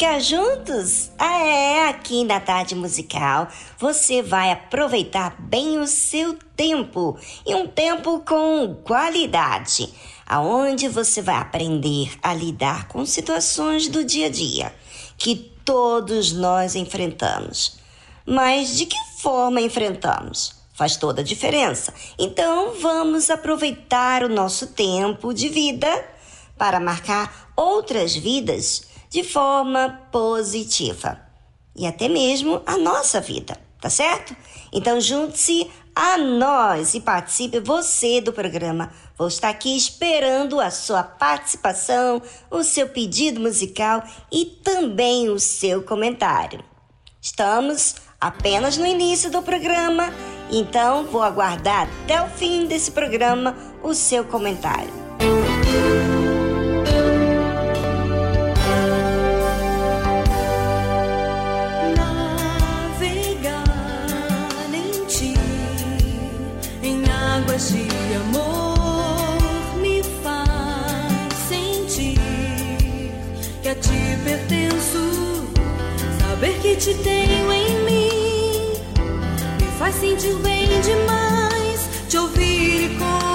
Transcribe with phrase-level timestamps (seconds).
[0.00, 1.10] Ficar juntos?
[1.18, 7.66] Ah, é, aqui na tarde musical você vai aproveitar bem o seu tempo e um
[7.66, 9.92] tempo com qualidade,
[10.26, 14.74] aonde você vai aprender a lidar com situações do dia a dia
[15.18, 17.76] que todos nós enfrentamos.
[18.24, 20.54] Mas de que forma enfrentamos?
[20.72, 21.92] Faz toda a diferença.
[22.18, 26.08] Então vamos aproveitar o nosso tempo de vida
[26.56, 31.20] para marcar outras vidas de forma positiva
[31.76, 34.34] e até mesmo a nossa vida, tá certo?
[34.72, 38.92] Então junte-se a nós e participe você do programa.
[39.18, 45.82] Vou estar aqui esperando a sua participação, o seu pedido musical e também o seu
[45.82, 46.62] comentário.
[47.20, 50.12] Estamos apenas no início do programa,
[50.50, 54.92] então vou aguardar até o fim desse programa o seu comentário.
[55.20, 56.19] Música
[76.40, 78.72] Saber que te tenho em mim
[79.60, 81.88] me faz sentir bem demais.
[82.08, 83.29] Te ouvir e conhecer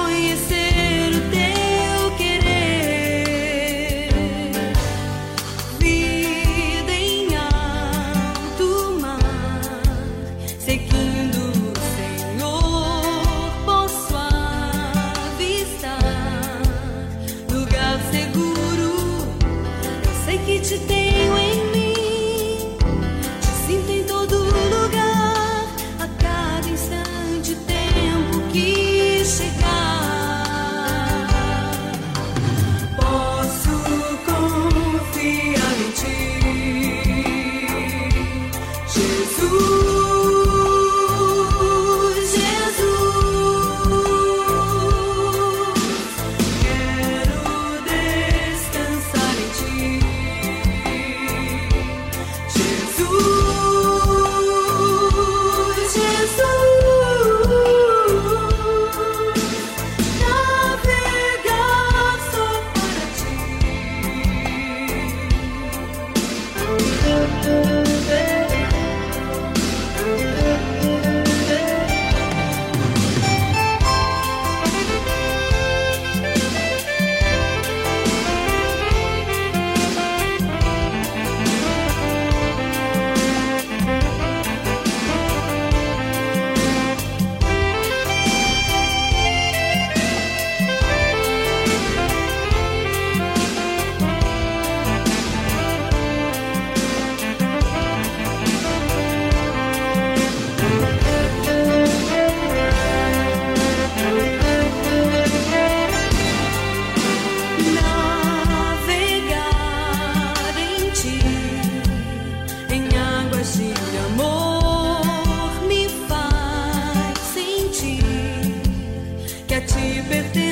[119.65, 120.44] negativity.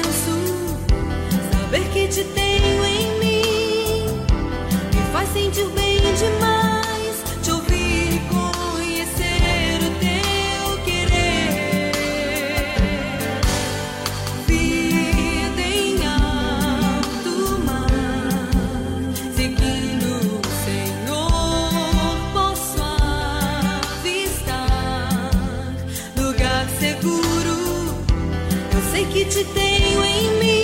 [30.03, 30.62] Tenho em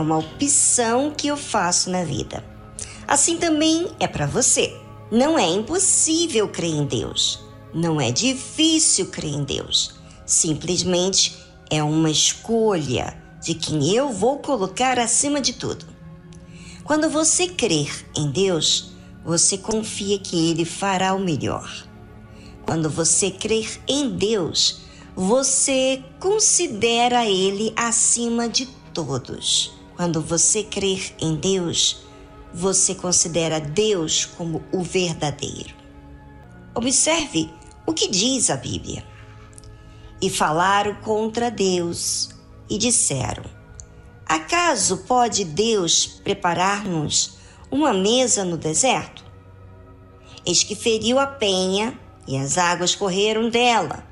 [0.00, 2.42] é uma opção que eu faço na vida.
[3.06, 4.74] Assim também é para você.
[5.12, 7.38] Não é impossível crer em Deus.
[7.74, 9.94] Não é difícil crer em Deus.
[10.24, 11.36] Simplesmente
[11.68, 15.84] é uma escolha de quem eu vou colocar acima de tudo.
[16.82, 18.92] Quando você crer em Deus,
[19.24, 21.70] você confia que Ele fará o melhor.
[22.64, 24.80] Quando você crer em Deus,
[25.14, 29.79] você considera Ele acima de todos.
[30.00, 32.06] Quando você crer em Deus,
[32.54, 35.74] você considera Deus como o verdadeiro.
[36.74, 37.50] Observe
[37.86, 39.04] o que diz a Bíblia.
[40.18, 42.30] E falaram contra Deus
[42.70, 43.44] e disseram:
[44.24, 47.36] Acaso pode Deus preparar-nos
[47.70, 49.22] uma mesa no deserto?
[50.46, 54.02] Eis que feriu a penha e as águas correram dela,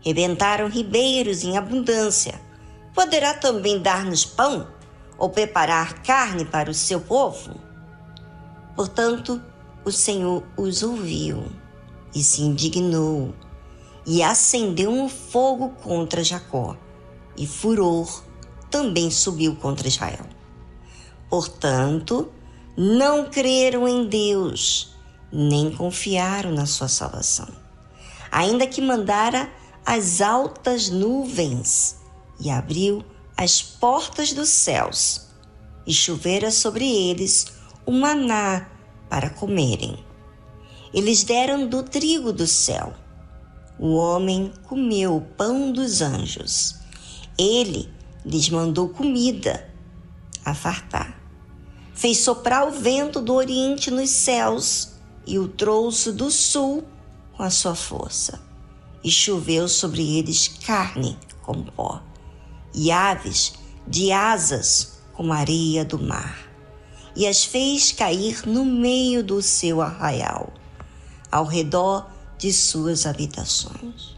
[0.00, 2.40] rebentaram ribeiros em abundância.
[2.94, 4.72] Poderá também dar-nos pão
[5.18, 7.54] ou preparar carne para o seu povo?
[8.74, 9.40] Portanto,
[9.84, 11.44] o Senhor os ouviu
[12.14, 13.34] e se indignou
[14.06, 16.76] e acendeu um fogo contra Jacó
[17.36, 18.22] e furor
[18.70, 20.26] também subiu contra Israel.
[21.30, 22.30] Portanto,
[22.76, 24.94] não creram em Deus,
[25.32, 27.48] nem confiaram na sua salvação.
[28.30, 29.48] Ainda que mandara
[29.86, 31.96] as altas nuvens
[32.40, 33.04] e abriu
[33.36, 35.22] as portas dos céus,
[35.86, 37.46] e chovera sobre eles
[37.84, 38.68] o maná
[39.08, 39.98] para comerem.
[40.92, 42.94] Eles deram do trigo do céu.
[43.78, 46.76] O homem comeu o pão dos anjos.
[47.36, 47.90] Ele
[48.24, 49.68] lhes mandou comida
[50.44, 51.20] a fartar.
[51.92, 54.92] Fez soprar o vento do oriente nos céus
[55.26, 56.84] e o trouxe do sul
[57.32, 58.40] com a sua força.
[59.02, 62.02] E choveu sobre eles carne como pó,
[62.74, 63.54] e aves
[63.86, 66.50] de asas como areia do mar,
[67.14, 70.52] e as fez cair no meio do seu arraial,
[71.30, 74.16] ao redor de suas habitações.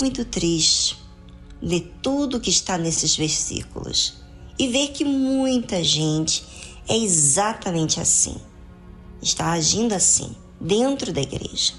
[0.00, 0.98] Muito triste
[1.60, 4.14] ler tudo que está nesses versículos
[4.58, 6.44] e ver que muita gente
[6.88, 8.36] é exatamente assim.
[9.20, 11.74] Está agindo assim, dentro da igreja.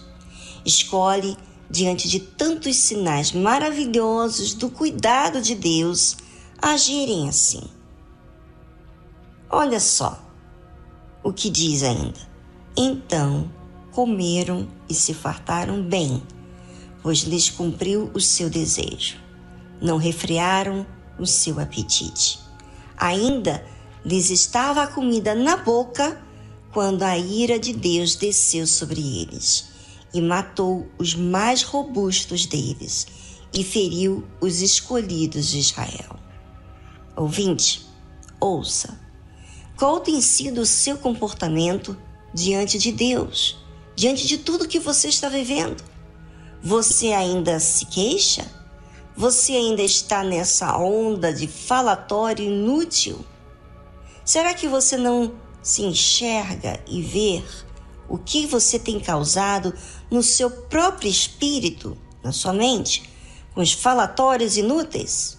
[0.66, 1.38] Escolhe,
[1.70, 6.18] diante de tantos sinais maravilhosos do cuidado de Deus,
[6.62, 7.64] agirem assim.
[9.50, 10.20] Olha só
[11.24, 12.20] o que diz ainda.
[12.76, 13.52] Então
[13.92, 16.24] comeram e se fartaram bem,
[17.04, 19.30] pois lhes cumpriu o seu desejo
[19.82, 20.86] não refriaram
[21.18, 22.40] o seu apetite.
[22.98, 23.66] Ainda
[24.04, 26.22] lhes estava a comida na boca
[26.72, 29.69] quando a ira de Deus desceu sobre eles
[30.14, 33.08] e matou os mais robustos deles
[33.54, 36.18] e feriu os escolhidos de Israel.
[37.16, 37.86] Ouvinte,
[38.40, 39.00] ouça.
[39.78, 41.98] Qual tem sido o seu comportamento
[42.34, 43.58] diante de Deus,
[43.96, 45.84] diante de tudo que você está vivendo?
[46.62, 48.46] Você ainda se queixa?
[49.16, 53.26] Você ainda está nessa onda de falatório inútil?
[54.24, 57.44] Será que você não se enxerga e vê
[58.08, 59.74] o que você tem causado
[60.10, 63.10] no seu próprio espírito, na sua mente,
[63.54, 65.38] com os falatórios inúteis?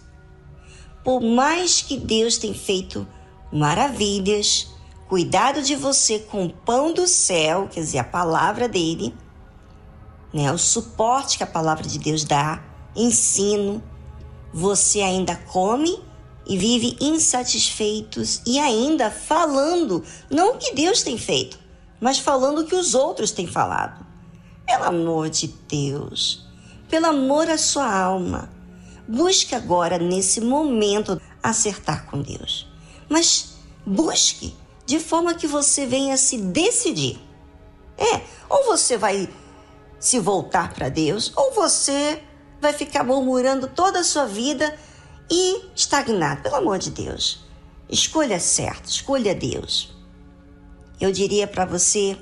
[1.05, 3.07] Por mais que Deus tenha feito
[3.53, 4.69] maravilhas,
[5.09, 9.15] cuidado de você com o pão do céu, quer dizer, a palavra dele,
[10.33, 12.63] né, o suporte que a palavra de Deus dá,
[12.95, 13.83] ensino,
[14.53, 16.01] você ainda come
[16.47, 21.59] e vive insatisfeitos e ainda falando, não o que Deus tem feito,
[22.01, 24.10] mas falando o que os outros têm falado.
[24.71, 26.47] Pelo amor de Deus,
[26.89, 28.49] pelo amor à sua alma,
[29.09, 32.71] busque agora, nesse momento, acertar com Deus.
[33.09, 34.55] Mas busque
[34.87, 37.19] de forma que você venha se decidir.
[37.99, 39.29] É, ou você vai
[39.99, 42.23] se voltar para Deus, ou você
[42.61, 44.79] vai ficar murmurando toda a sua vida
[45.29, 46.45] e estagnar.
[46.45, 47.45] Pelo amor de Deus,
[47.89, 49.93] escolha certo, escolha Deus.
[51.01, 52.17] Eu diria para você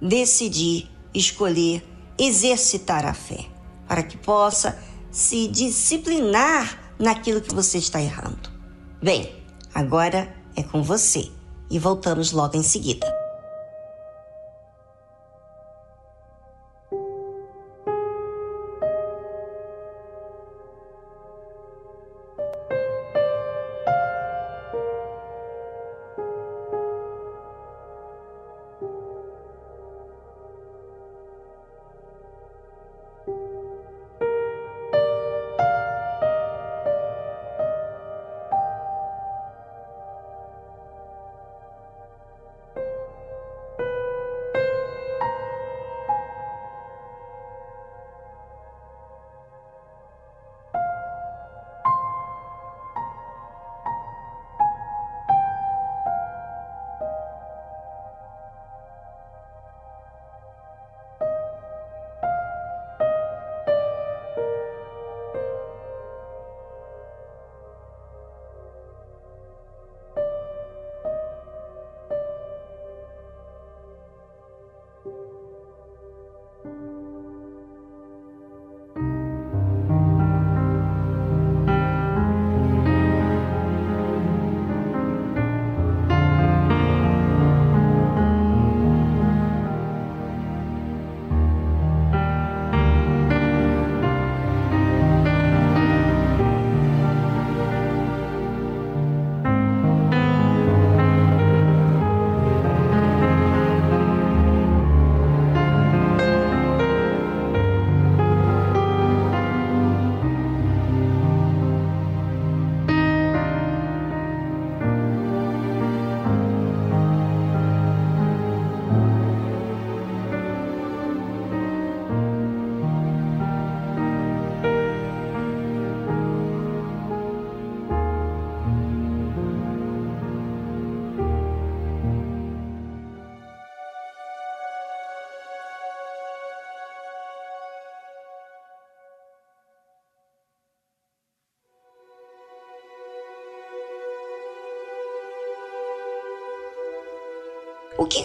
[0.00, 1.84] decidir, escolher,
[2.18, 3.46] exercitar a fé,
[3.86, 4.78] para que possa
[5.10, 8.50] se disciplinar naquilo que você está errando.
[9.02, 9.32] Bem,
[9.74, 11.30] agora é com você
[11.70, 13.21] e voltamos logo em seguida.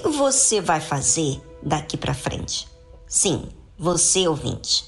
[0.03, 2.67] Você vai fazer daqui para frente?
[3.07, 4.85] Sim, você ouvinte.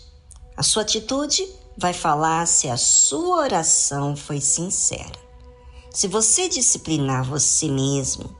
[0.58, 5.20] A sua atitude vai falar se a sua oração foi sincera.
[5.90, 8.36] Se você disciplinar você mesmo,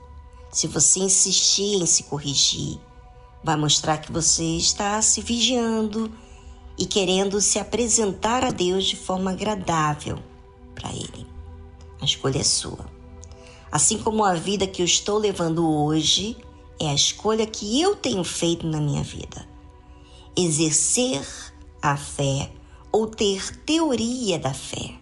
[0.52, 2.78] se você insistir em se corrigir,
[3.42, 6.12] vai mostrar que você está se vigiando
[6.78, 10.18] e querendo se apresentar a Deus de forma agradável
[10.74, 11.26] para Ele.
[12.00, 12.86] A escolha é sua.
[13.70, 16.36] Assim como a vida que eu estou levando hoje
[16.80, 19.46] é a escolha que eu tenho feito na minha vida.
[20.36, 21.26] Exercer
[21.82, 22.50] a fé
[22.90, 24.94] ou ter teoria da fé.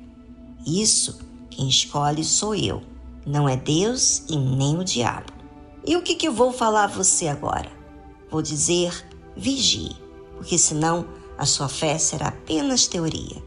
[0.66, 1.18] Isso
[1.58, 2.82] quem escolhe sou eu,
[3.26, 5.32] não é Deus e nem o diabo.
[5.84, 7.68] E o que, que eu vou falar a você agora?
[8.30, 8.92] Vou dizer
[9.36, 9.96] vigie,
[10.36, 11.04] porque senão
[11.36, 13.42] a sua fé será apenas teoria.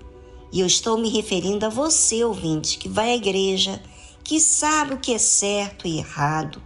[0.51, 3.81] E eu estou me referindo a você, ouvinte, que vai à igreja,
[4.23, 6.61] que sabe o que é certo e errado.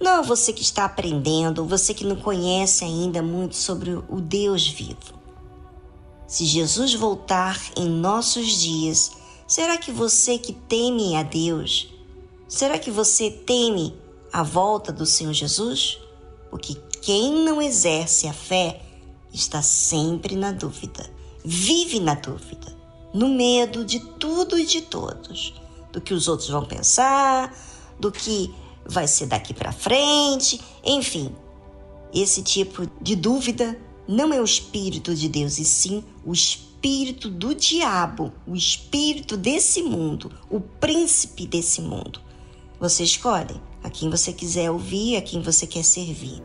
[0.00, 5.20] Não você que está aprendendo, você que não conhece ainda muito sobre o Deus vivo.
[6.26, 9.12] Se Jesus voltar em nossos dias,
[9.46, 11.92] será que você que teme a Deus,
[12.48, 13.94] será que você teme
[14.32, 15.98] a volta do Senhor Jesus?
[16.48, 18.80] Porque quem não exerce a fé
[19.32, 21.10] está sempre na dúvida,
[21.44, 22.74] vive na dúvida,
[23.12, 25.52] no medo de tudo e de todos,
[25.92, 27.54] do que os outros vão pensar,
[27.98, 28.54] do que
[28.90, 31.34] vai ser daqui para frente, enfim.
[32.12, 37.54] Esse tipo de dúvida não é o Espírito de Deus, e sim o espírito do
[37.54, 42.20] diabo, o espírito desse mundo, o príncipe desse mundo.
[42.80, 46.42] Você escolhe a quem você quiser ouvir, a quem você quer servir.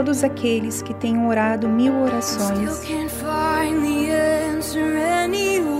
[0.00, 2.88] Todos aqueles que tenham orado mil orações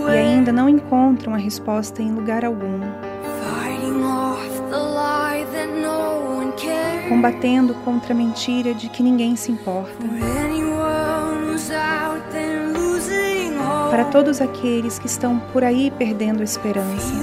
[0.06, 2.80] e ainda não encontram a resposta em lugar algum.
[7.08, 9.96] Combatendo contra a mentira de que ninguém se importa.
[13.88, 17.14] Para todos aqueles que estão por aí perdendo a esperança.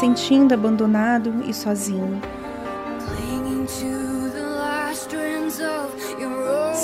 [0.00, 2.20] Sentindo abandonado e sozinho,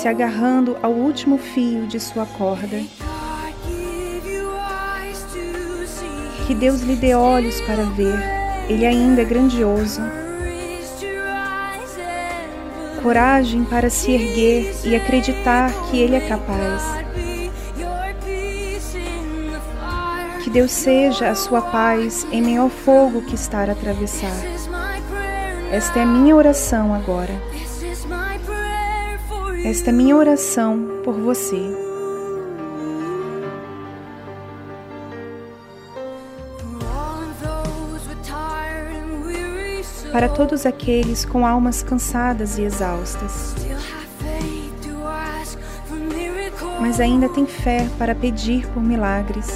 [0.01, 2.81] se agarrando ao último fio de sua corda.
[6.47, 8.17] Que Deus lhe dê olhos para ver,
[8.67, 10.01] Ele ainda é grandioso.
[13.03, 16.81] Coragem para se erguer e acreditar que Ele é capaz.
[20.43, 24.35] Que Deus seja a sua paz em meio ao fogo que está a atravessar.
[25.71, 27.50] Esta é minha oração agora.
[29.63, 31.61] Esta é minha oração por você.
[40.11, 43.53] Para todos aqueles com almas cansadas e exaustas,
[46.79, 49.47] mas ainda tem fé para pedir por milagres,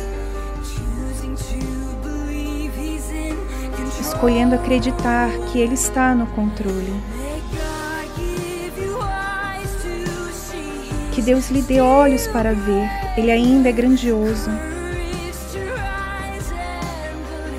[3.99, 7.14] escolhendo acreditar que Ele está no controle.
[11.25, 14.51] Deus lhe dê olhos para ver, Ele ainda é grandioso.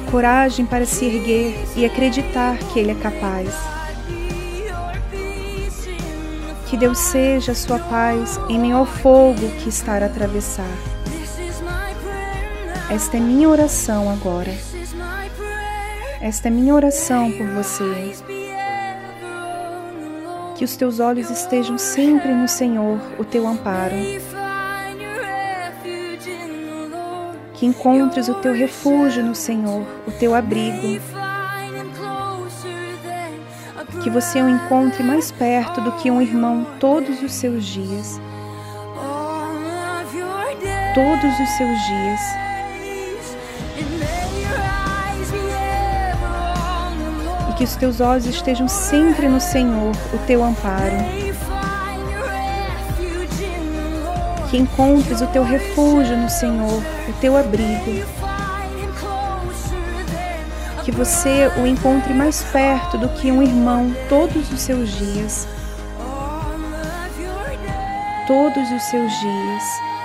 [0.08, 3.52] Coragem para se erguer e acreditar que Ele é capaz.
[6.68, 10.76] Que Deus seja a sua paz em meio ao fogo que está a atravessar.
[12.88, 14.54] Esta é minha oração agora.
[16.20, 18.35] Esta é minha oração por você.
[20.56, 23.94] Que os teus olhos estejam sempre no Senhor, o teu amparo.
[27.52, 30.98] Que encontres o teu refúgio no Senhor, o teu abrigo.
[34.02, 38.18] Que você o encontre mais perto do que um irmão todos os seus dias.
[40.94, 42.45] Todos os seus dias.
[47.66, 50.96] Os teus olhos estejam sempre no Senhor, o teu amparo.
[54.48, 58.06] Que encontres o teu refúgio no Senhor, o teu abrigo.
[60.84, 65.48] Que você o encontre mais perto do que um irmão todos os seus dias.
[68.28, 69.95] Todos os seus dias.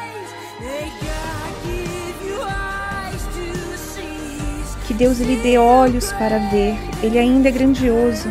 [5.01, 8.29] Deus lhe dê olhos para ver, Ele ainda é grandioso.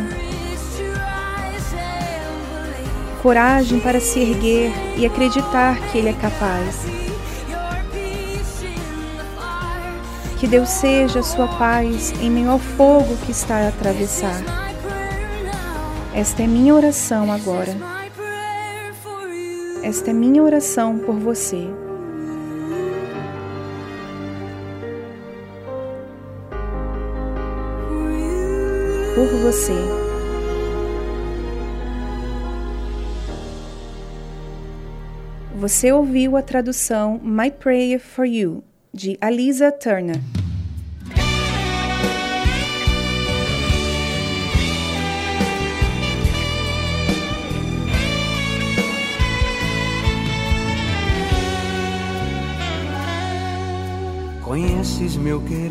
[3.21, 6.85] Coragem para se erguer e acreditar que Ele é capaz.
[10.39, 14.41] Que Deus seja a sua paz em meio ao fogo que está a atravessar.
[16.15, 17.75] Esta é minha oração agora.
[19.83, 21.67] Esta é minha oração por você.
[29.21, 29.75] Por você.
[35.59, 40.19] Você ouviu a tradução My Prayer for You, de Alisa Turner.
[54.43, 55.70] Conheces meu querer,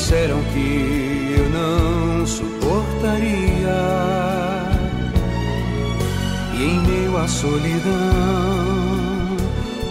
[0.00, 3.68] Disseram que eu não suportaria.
[6.54, 7.92] E em meio à solidão,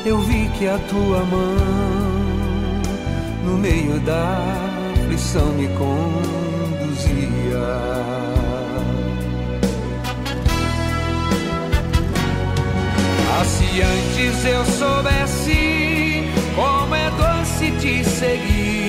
[0.03, 1.55] eu vi que a tua mão,
[3.45, 4.39] no meio da
[4.95, 5.99] aflição, me conduzia.
[13.31, 16.23] Ah, se antes eu soubesse
[16.55, 18.88] como é doce te seguir,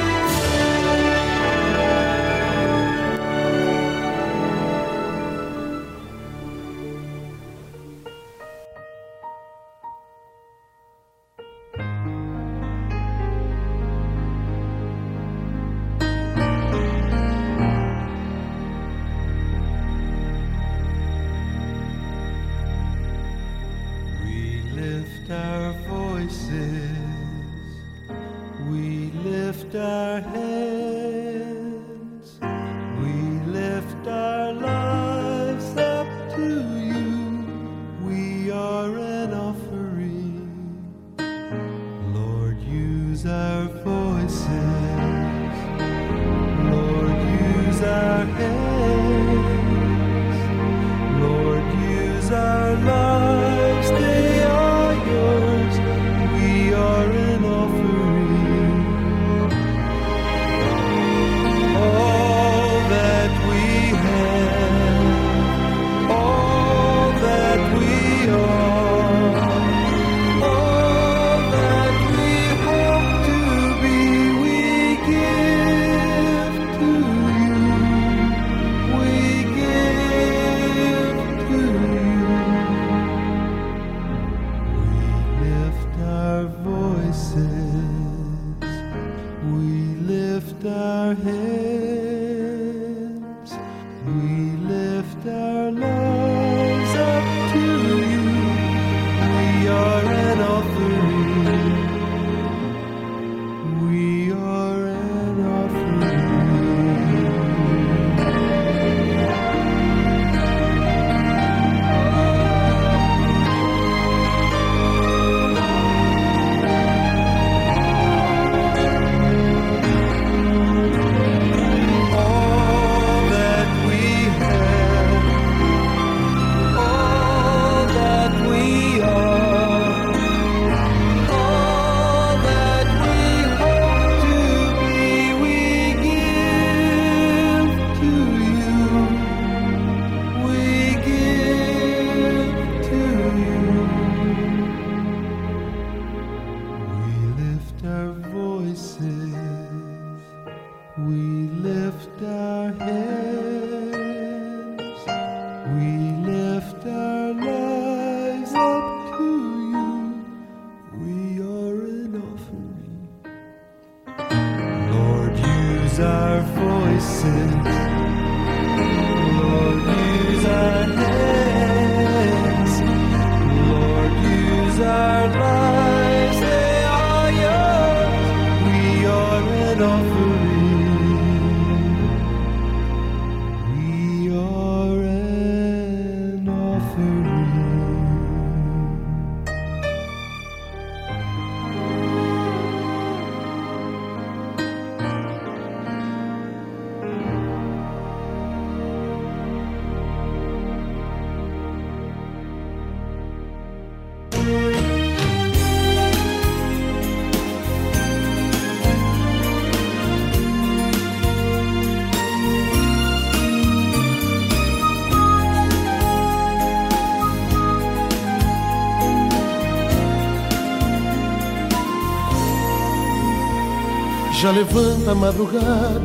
[224.53, 226.01] Levanta a madrugada,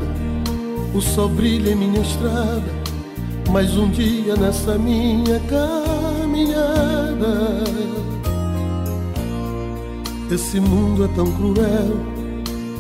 [0.95, 2.63] o sol brilha em minha estrada,
[3.51, 6.55] mais um dia nessa minha caminhada.
[10.31, 11.97] Esse mundo é tão cruel,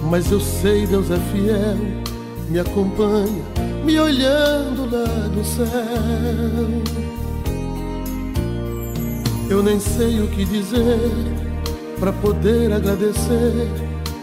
[0.08, 1.76] mas eu sei Deus é fiel,
[2.48, 3.42] me acompanha,
[3.84, 5.66] me olhando lá do céu.
[9.50, 11.10] Eu nem sei o que dizer
[11.98, 13.68] para poder agradecer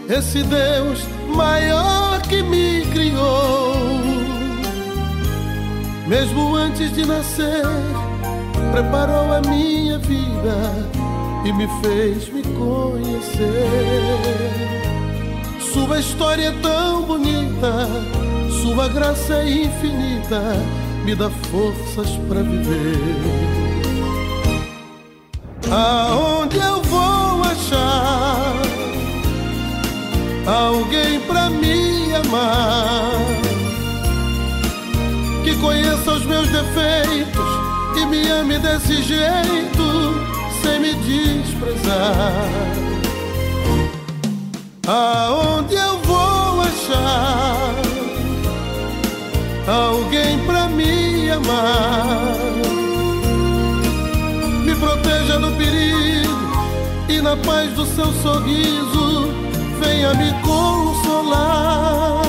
[0.08, 3.74] esse Deus maior que me criou.
[6.06, 7.64] Mesmo antes de nascer,
[8.72, 10.56] preparou a minha vida
[11.44, 13.54] e me fez me conhecer.
[15.72, 17.88] Sua história é tão bonita,
[18.62, 20.40] sua graça é infinita,
[21.04, 23.54] me dá forças para viver.
[25.70, 28.43] Aonde eu vou achar
[30.46, 33.18] alguém pra me amar?
[35.44, 37.44] Que conheça os meus defeitos
[37.96, 40.14] e me ame desse jeito,
[40.62, 42.32] sem me desprezar.
[44.86, 47.74] Aonde eu vou achar
[49.66, 52.54] alguém pra me amar?
[54.84, 56.28] proteja do perigo
[57.08, 59.43] e na paz do seu sorriso
[59.94, 62.22] venha me consolar.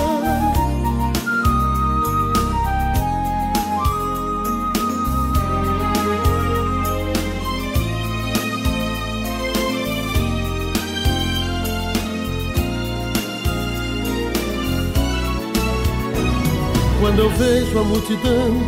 [17.00, 18.62] Quando eu vejo a multidão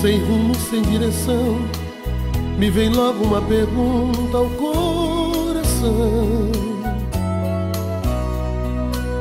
[0.00, 1.58] sem rumo, sem direção
[2.58, 5.94] me vem logo uma pergunta ao coração: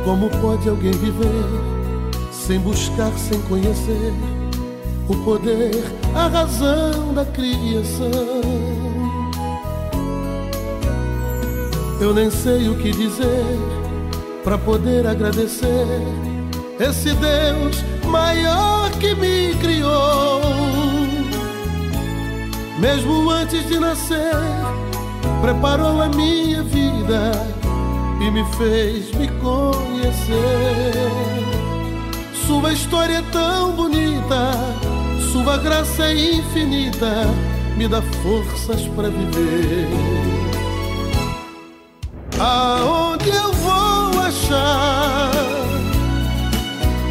[0.04, 1.46] Como pode alguém viver
[2.32, 4.14] sem buscar, sem conhecer
[5.08, 5.72] o poder,
[6.14, 8.42] a razão da criação?
[12.02, 13.46] Eu nem sei o que dizer
[14.44, 15.88] para poder agradecer
[16.80, 20.42] esse Deus maior que me criou
[22.84, 24.36] mesmo antes de nascer,
[25.42, 27.32] preparou a minha vida
[28.24, 30.94] e me fez me conhecer.
[32.48, 34.52] Sua história é tão bonita,
[35.32, 37.28] sua graça é infinita,
[37.78, 39.88] me dá forças para viver.
[42.40, 45.32] Aonde eu vou achar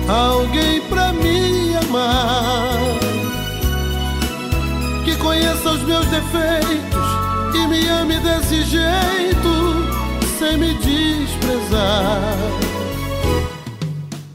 [0.08, 3.02] alguém para me amar?
[5.22, 7.08] conheça os meus defeitos
[7.54, 9.61] e me ame desse jeito,
[10.42, 12.36] sem me desprezar.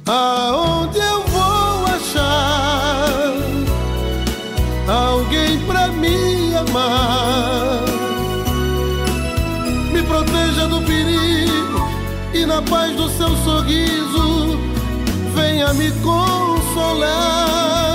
[0.05, 3.33] Aonde eu vou achar
[4.87, 7.83] alguém pra me amar?
[9.91, 11.89] Me proteja do perigo
[12.33, 14.57] e na paz do seu sorriso
[15.35, 17.86] venha me consolar.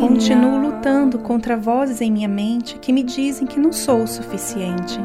[0.00, 5.00] Continuo lutando contra vozes em minha mente que me dizem que não sou o suficiente.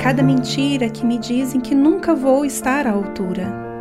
[0.00, 3.72] Cada mentira que me dizem que nunca vou estar à altura.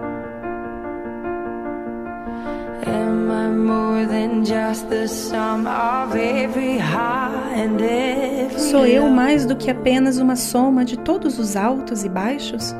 [8.58, 12.74] Sou eu mais do que apenas uma soma de todos os altos e baixos?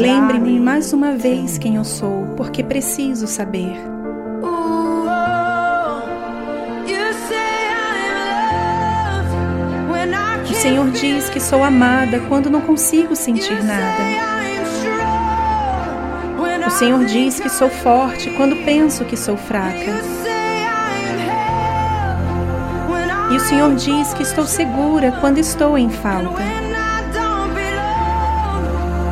[0.00, 3.74] Lembre-me mais uma vez quem eu sou, porque preciso saber.
[10.48, 14.39] O Senhor diz que sou amada quando não consigo sentir nada.
[16.66, 19.92] O Senhor diz que sou forte quando penso que sou fraca.
[23.30, 26.42] E o Senhor diz que estou segura quando estou em falta.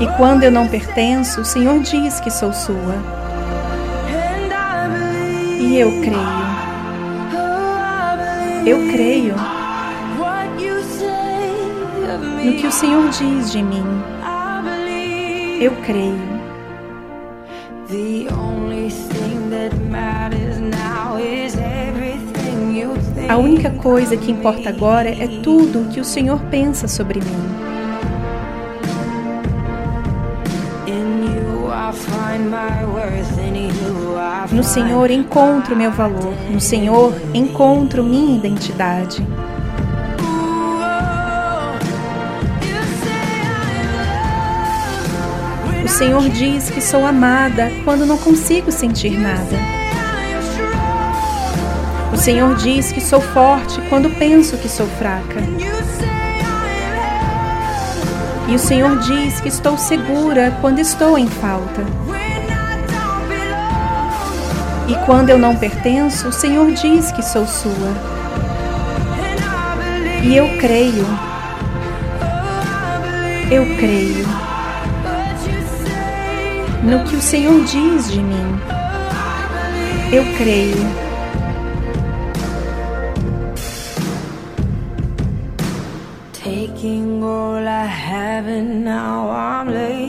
[0.01, 2.95] E quando eu não pertenço, o Senhor diz que sou sua.
[5.59, 6.49] E eu creio.
[8.67, 9.35] Eu creio
[12.45, 13.85] no que o Senhor diz de mim.
[15.61, 16.28] Eu creio.
[23.29, 27.59] A única coisa que importa agora é tudo o que o Senhor pensa sobre mim.
[34.51, 39.23] No Senhor encontro meu valor, no Senhor encontro minha identidade.
[45.85, 49.78] O Senhor diz que sou amada quando não consigo sentir nada.
[52.29, 55.41] Senhor diz que sou forte quando penso que sou fraca.
[58.47, 61.81] E o Senhor diz que estou segura quando estou em falta.
[64.87, 67.95] E quando eu não pertenço, o Senhor diz que sou sua.
[70.23, 71.07] E eu creio.
[73.51, 74.27] Eu creio
[76.85, 78.61] no que o Senhor diz de mim.
[80.13, 81.08] Eu creio.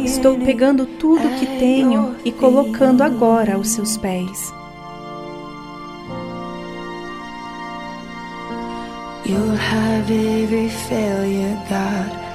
[0.05, 4.53] Estou pegando tudo que tenho e colocando agora aos seus pés.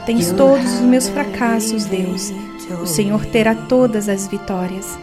[0.06, 2.32] Tens todos os meus fracassos, Deus.
[2.82, 4.98] O Senhor terá todas as vitórias.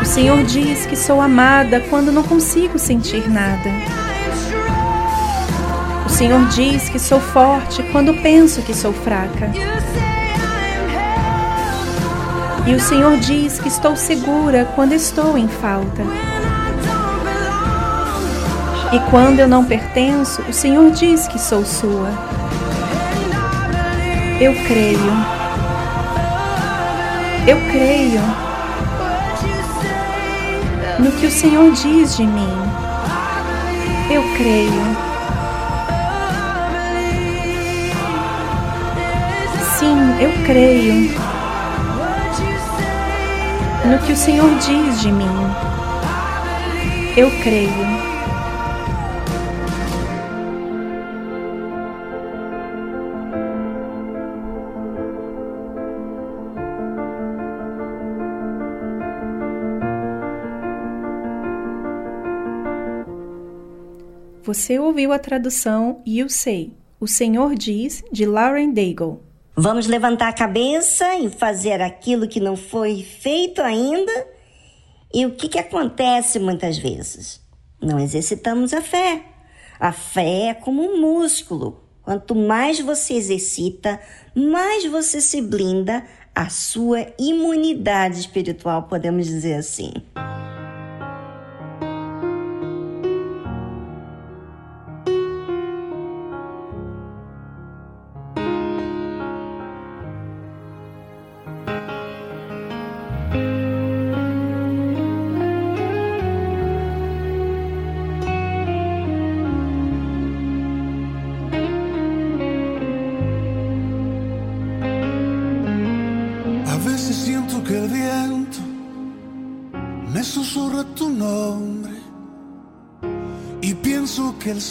[0.00, 3.70] O Senhor diz que sou amada quando não consigo sentir nada.
[6.22, 9.50] O Senhor diz que sou forte quando penso que sou fraca.
[12.64, 16.04] E o Senhor diz que estou segura quando estou em falta.
[18.92, 22.08] E quando eu não pertenço, o Senhor diz que sou sua.
[24.40, 25.12] Eu creio.
[27.48, 28.22] Eu creio
[31.00, 32.56] no que o Senhor diz de mim.
[34.08, 35.11] Eu creio.
[39.82, 40.94] Sim, eu creio
[43.90, 45.24] no que o Senhor diz de mim.
[47.16, 47.72] Eu creio.
[64.44, 69.31] Você ouviu a tradução You Say, O Senhor Diz, de Lauren Daigle.
[69.54, 74.26] Vamos levantar a cabeça e fazer aquilo que não foi feito ainda?
[75.12, 77.38] E o que, que acontece muitas vezes?
[77.78, 79.22] Não exercitamos a fé.
[79.78, 81.82] A fé é como um músculo.
[82.02, 84.00] Quanto mais você exercita,
[84.34, 86.02] mais você se blinda
[86.34, 89.92] a sua imunidade espiritual, podemos dizer assim.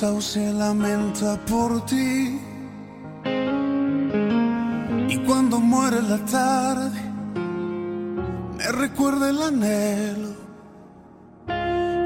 [0.01, 2.39] Se lamenta por ti.
[5.07, 6.99] Y cuando muere la tarde,
[8.57, 10.31] me recuerda el anhelo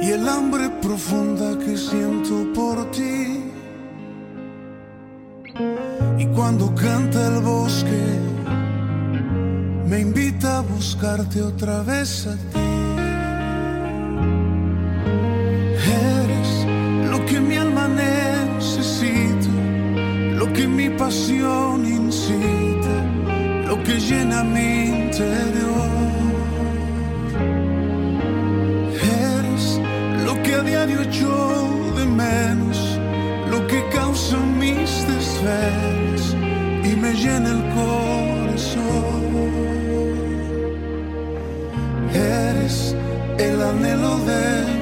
[0.01, 3.49] y el hambre profunda que siento por ti.
[6.17, 8.19] Y cuando canta el bosque,
[9.87, 12.64] me invita a buscarte otra vez a ti.
[20.97, 22.95] Pasión incita,
[23.67, 25.89] lo que llena mi interior.
[29.01, 29.79] Eres
[30.25, 31.67] lo que a diario yo
[31.97, 32.99] de menos,
[33.49, 36.35] lo que causa mis desvelos
[36.83, 39.25] y me llena el corazón.
[42.13, 42.95] Eres
[43.37, 44.74] el anhelo de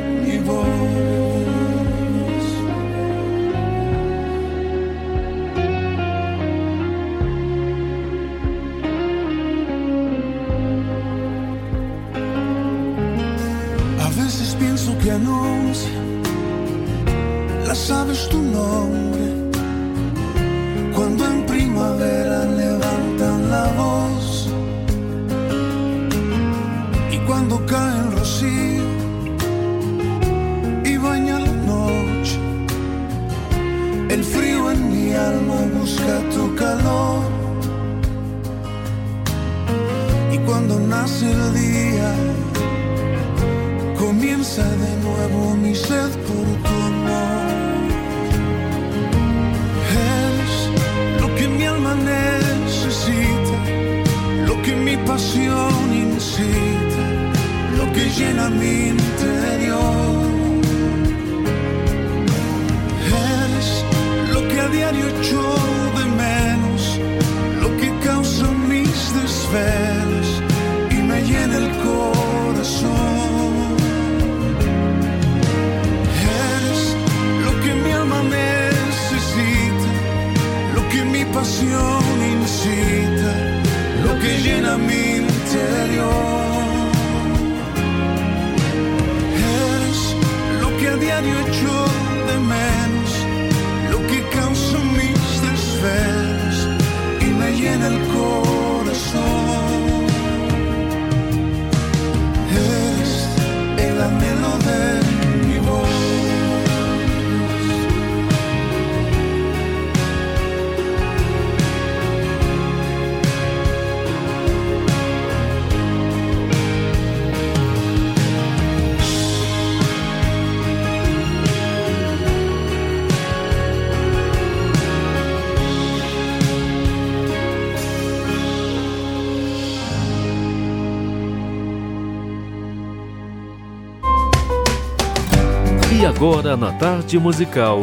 [136.23, 137.81] agora na tarde musical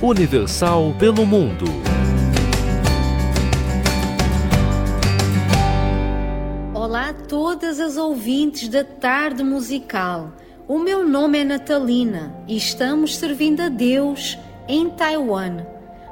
[0.00, 1.64] Universal pelo Mundo.
[6.72, 10.30] Olá a todas as ouvintes da tarde musical.
[10.68, 14.38] O meu nome é Natalina e estamos servindo a Deus
[14.68, 15.66] em Taiwan,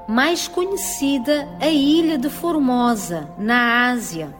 [0.08, 4.34] mais conhecida a ilha de Formosa, na Ásia.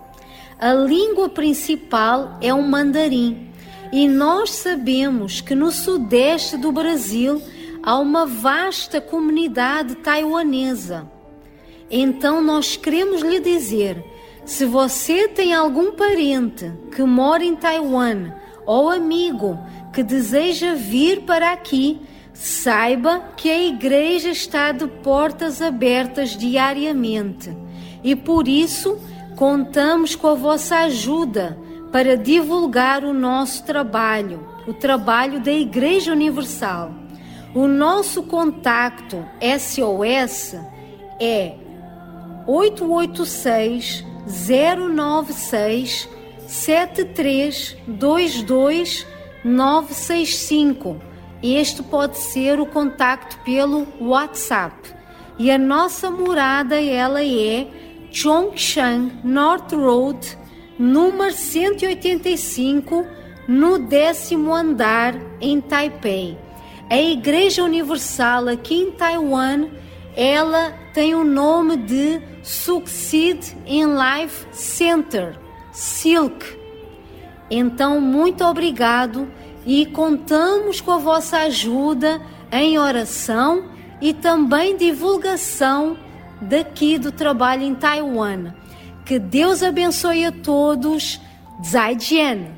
[0.58, 3.47] A língua principal é o mandarim
[3.92, 7.40] e nós sabemos que no sudeste do Brasil
[7.82, 11.10] há uma vasta comunidade taiwanesa.
[11.90, 14.04] Então nós queremos lhe dizer:
[14.44, 18.32] se você tem algum parente que mora em Taiwan
[18.66, 19.58] ou amigo
[19.92, 22.00] que deseja vir para aqui,
[22.32, 27.56] saiba que a igreja está de portas abertas diariamente
[28.04, 28.98] e por isso
[29.34, 31.58] contamos com a vossa ajuda
[31.92, 36.92] para divulgar o nosso trabalho, o trabalho da Igreja Universal.
[37.54, 39.24] O nosso contato
[39.58, 40.54] SOS
[41.18, 41.54] é
[42.46, 46.06] 886 096
[46.46, 49.06] 7322
[49.44, 50.96] 965.
[51.42, 54.94] Este pode ser o contacto pelo WhatsApp.
[55.38, 57.66] E a nossa morada ela é
[58.10, 60.36] Chongshan North Road,
[60.78, 63.04] número 185,
[63.48, 66.38] no décimo andar em Taipei.
[66.90, 69.68] A Igreja Universal aqui em Taiwan,
[70.16, 75.38] ela tem o nome de Succeed in Life Center,
[75.72, 76.58] Silk.
[77.50, 79.28] Então, muito obrigado
[79.66, 83.64] e contamos com a vossa ajuda em oração
[84.00, 85.96] e também divulgação
[86.40, 88.54] daqui do trabalho em Taiwan.
[89.08, 91.18] Que Deus abençoe a todos.
[91.64, 92.57] Zaijian.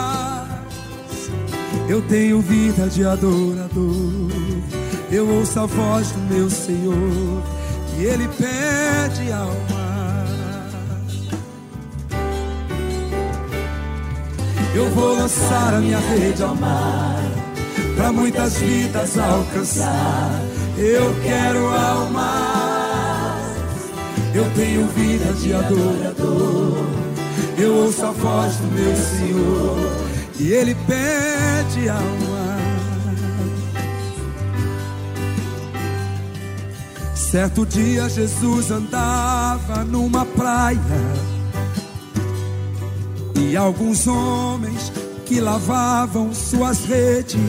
[1.91, 4.31] Eu tenho vida de adorador.
[5.11, 7.43] eu ouço a voz do meu Senhor
[7.99, 10.25] e Ele pede alma.
[14.73, 17.21] Eu vou lançar a minha rede ao mar,
[17.97, 20.41] para muitas vidas alcançar.
[20.77, 22.21] Eu quero almas,
[24.33, 26.85] eu tenho vida de adorador.
[27.57, 30.10] Eu ouço a voz do meu Senhor
[30.41, 32.57] e Ele pede alma.
[37.13, 40.79] Certo dia Jesus andava numa praia.
[43.35, 44.91] E alguns homens
[45.25, 47.39] que lavavam suas redes,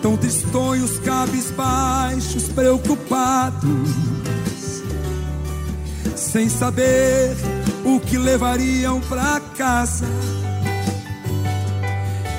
[0.00, 3.88] tão tristonhos, cabisbaixos, preocupados,
[6.32, 7.36] sem saber
[7.84, 10.06] o que levariam para casa.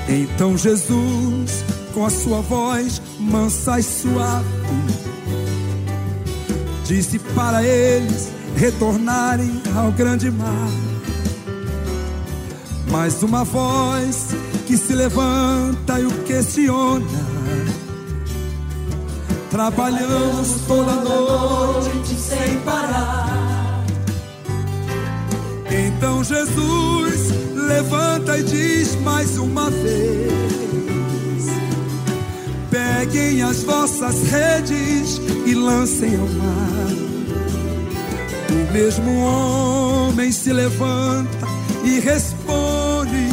[0.08, 1.64] Então Jesus,
[1.94, 4.48] com a sua voz mansa e suave,
[6.84, 10.68] disse para eles retornarem ao grande mar.
[12.90, 14.30] Mais uma voz
[14.66, 17.06] que se levanta e o questiona.
[19.52, 23.23] Trabalhamos toda noite sem parar.
[25.96, 30.32] Então Jesus levanta e diz mais uma vez:
[32.70, 36.94] Peguem as vossas redes e lancem ao mar.
[38.50, 41.46] O mesmo homem se levanta
[41.84, 43.28] e responde: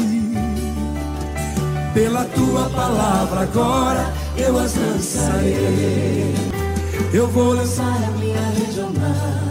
[1.93, 6.36] Pela tua palavra agora eu as lançarei.
[7.14, 9.51] Eu vou lançar a minha rede ao mar,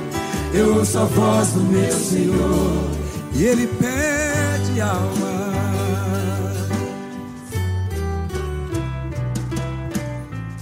[0.53, 2.89] Eu ouço a voz do meu Senhor
[3.33, 5.31] e Ele pede alma.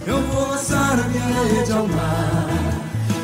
[0.05, 2.47] Eu vou lançar a minha rede ao mar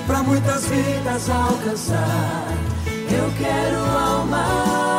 [0.08, 2.48] para muitas vidas alcançar.
[2.88, 4.96] Eu quero almas,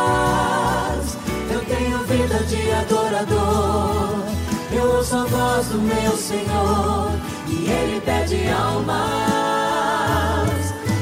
[1.53, 4.25] eu tenho vida de adorador.
[4.73, 7.11] Eu ouço a voz do meu Senhor
[7.49, 9.66] e Ele pede almas.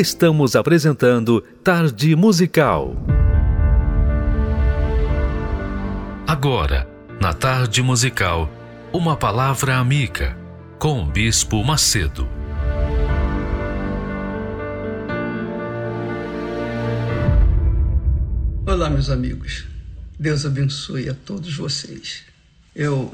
[0.00, 2.96] Estamos apresentando Tarde Musical.
[6.26, 6.88] Agora,
[7.20, 8.50] na Tarde Musical,
[8.94, 10.34] uma palavra amiga
[10.78, 12.26] com o Bispo Macedo.
[18.66, 19.66] Olá, meus amigos.
[20.18, 22.24] Deus abençoe a todos vocês.
[22.74, 23.12] Eu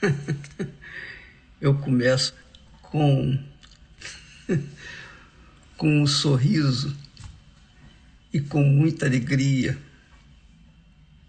[1.62, 2.34] eu começo
[2.82, 3.38] com
[5.76, 6.96] com um sorriso
[8.32, 9.78] e com muita alegria,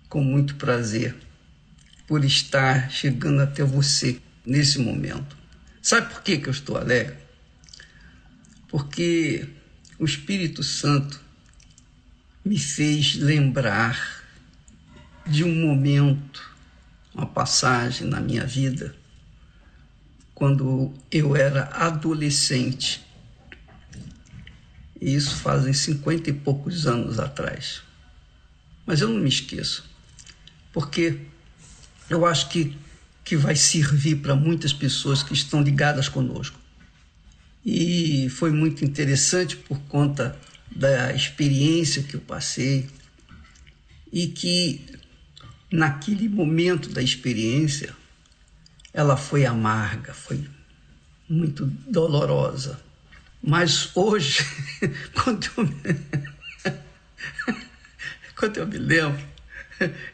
[0.09, 1.15] com muito prazer
[2.07, 5.37] por estar chegando até você nesse momento.
[5.81, 7.17] Sabe por que, que eu estou alegre?
[8.69, 9.47] Porque
[9.99, 11.19] o Espírito Santo
[12.43, 14.23] me fez lembrar
[15.25, 16.55] de um momento,
[17.13, 18.95] uma passagem na minha vida,
[20.33, 23.06] quando eu era adolescente
[24.99, 27.81] e isso fazem cinquenta e poucos anos atrás.
[28.85, 29.83] Mas eu não me esqueço,
[30.73, 31.19] porque
[32.09, 32.77] eu acho que,
[33.23, 36.59] que vai servir para muitas pessoas que estão ligadas conosco.
[37.65, 40.39] E foi muito interessante por conta
[40.73, 42.87] da experiência que eu passei
[44.11, 44.85] e que
[45.71, 47.93] naquele momento da experiência
[48.93, 50.47] ela foi amarga, foi
[51.29, 52.79] muito dolorosa.
[53.47, 54.45] Mas hoje,
[55.23, 55.81] quando eu, me...
[58.35, 59.25] quando eu me lembro,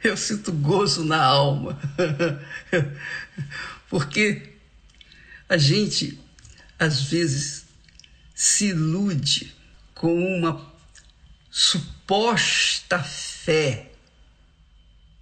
[0.04, 1.82] eu sinto gozo na alma.
[3.90, 4.54] Porque
[5.50, 6.20] a gente,
[6.78, 7.66] às vezes,
[8.36, 9.52] se ilude
[9.96, 10.72] com uma
[11.50, 13.94] suposta fé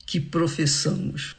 [0.06, 1.38] que professamos.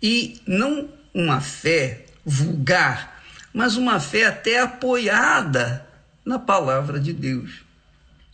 [0.00, 3.11] E não uma fé vulgar,
[3.52, 5.86] mas uma fé até apoiada
[6.24, 7.62] na palavra de Deus.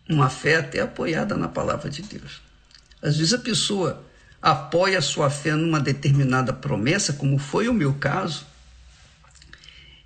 [0.09, 2.41] Uma fé até apoiada na palavra de Deus.
[3.03, 4.05] Às vezes a pessoa
[4.41, 8.47] apoia a sua fé numa determinada promessa, como foi o meu caso,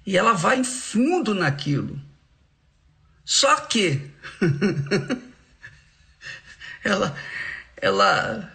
[0.04, 2.00] e ela vai fundo naquilo.
[3.24, 4.10] Só que
[6.82, 7.16] ela
[7.76, 8.52] ela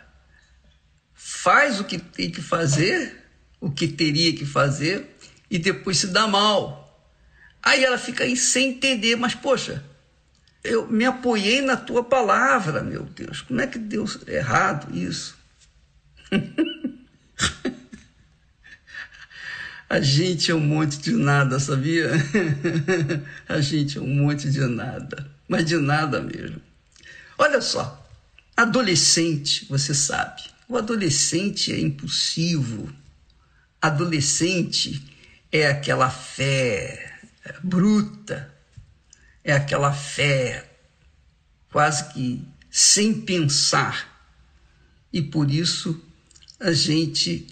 [1.14, 3.26] faz o que tem que fazer,
[3.60, 5.17] o que teria que fazer,
[5.50, 6.84] e depois se dá mal.
[7.62, 9.84] Aí ela fica aí sem entender, mas poxa,
[10.64, 13.42] eu me apoiei na tua palavra, meu Deus.
[13.42, 15.38] Como é que deu errado isso?
[19.90, 22.12] A gente é um monte de nada, sabia?
[23.48, 26.62] A gente é um monte de nada, mas de nada mesmo.
[27.38, 28.06] Olha só,
[28.56, 32.94] adolescente, você sabe, o adolescente é impulsivo.
[33.82, 35.02] Adolescente
[35.52, 37.20] é aquela fé
[37.64, 38.52] bruta,
[39.44, 40.68] é aquela fé
[41.72, 44.16] quase que sem pensar.
[45.12, 46.02] E por isso
[46.60, 47.48] a gente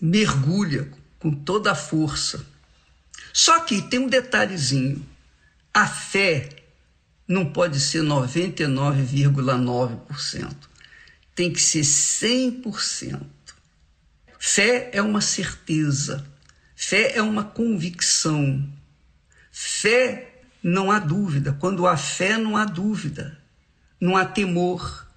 [0.00, 2.46] mergulha com toda a força.
[3.32, 5.06] Só que tem um detalhezinho:
[5.72, 6.48] a fé
[7.26, 10.54] não pode ser 99,9%,
[11.34, 13.26] tem que ser 100%.
[14.38, 16.33] Fé é uma certeza
[16.74, 18.68] Fé é uma convicção.
[19.50, 21.52] Fé não há dúvida.
[21.60, 23.40] Quando há fé, não há dúvida.
[24.00, 25.08] Não há temor.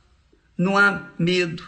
[0.57, 1.67] Não há medo.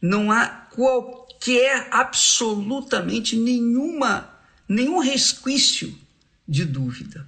[0.00, 4.30] Não há qualquer, absolutamente nenhuma,
[4.68, 5.96] nenhum resquício
[6.46, 7.26] de dúvida.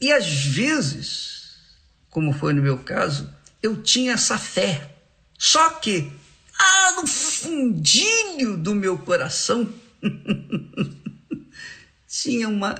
[0.00, 1.56] E às vezes,
[2.10, 4.96] como foi no meu caso, eu tinha essa fé.
[5.38, 6.12] Só que
[6.62, 9.72] ah, no fundinho do meu coração
[12.08, 12.74] tinha uma,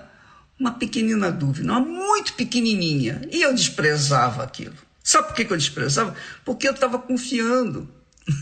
[0.59, 4.77] uma pequenina dúvida, uma muito pequenininha, e eu desprezava aquilo.
[5.03, 6.15] Sabe por que eu desprezava?
[6.45, 7.89] Porque eu estava confiando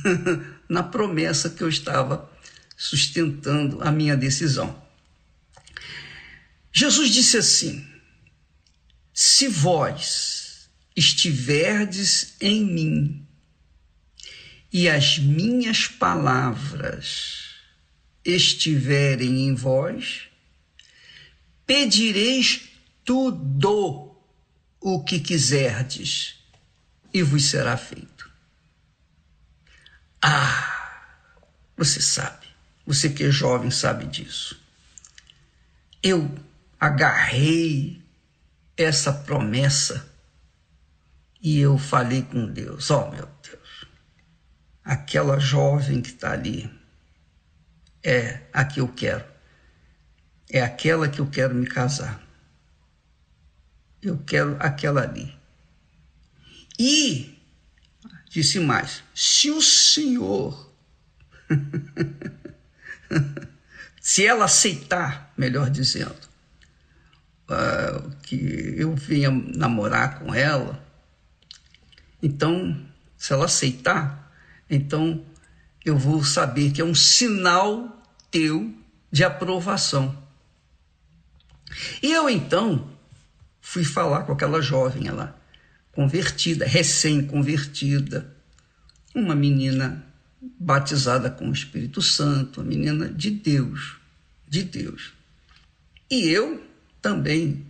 [0.69, 2.31] na promessa que eu estava
[2.77, 4.79] sustentando a minha decisão.
[6.73, 7.87] Jesus disse assim:
[9.15, 13.27] Se vós estiverdes em mim
[14.73, 17.51] e as minhas palavras
[18.25, 20.29] estiverem em vós,
[21.67, 22.69] pedireis
[23.05, 24.17] tudo
[24.81, 26.37] o que quiserdes
[27.13, 28.31] e vos será feito.
[30.23, 31.17] Ah,
[31.77, 32.47] você sabe,
[32.87, 34.61] você que é jovem sabe disso.
[36.03, 36.33] Eu
[36.79, 38.03] agarrei
[38.77, 40.09] essa promessa
[41.43, 43.27] e eu falei com Deus: Ó oh, meu
[44.91, 46.69] aquela jovem que está ali
[48.03, 49.25] é a que eu quero.
[50.51, 52.21] É aquela que eu quero me casar.
[54.03, 55.33] eu quero aquela ali.
[56.77, 57.41] E
[58.29, 60.75] disse mais: se o senhor,
[64.03, 66.19] se ela aceitar, melhor dizendo,
[67.49, 70.85] uh, que eu venha namorar com ela,
[72.21, 72.77] então,
[73.17, 74.21] se ela aceitar,
[74.71, 75.25] então
[75.85, 78.01] eu vou saber que é um sinal
[78.31, 78.73] teu
[79.11, 80.17] de aprovação.
[82.03, 82.91] E eu então
[83.61, 85.37] fui falar com aquela jovem lá,
[85.93, 88.35] convertida, recém-convertida,
[89.15, 90.05] uma menina
[90.59, 93.97] batizada com o Espírito Santo, uma menina de Deus,
[94.49, 95.13] de Deus.
[96.11, 96.65] E eu
[97.03, 97.67] também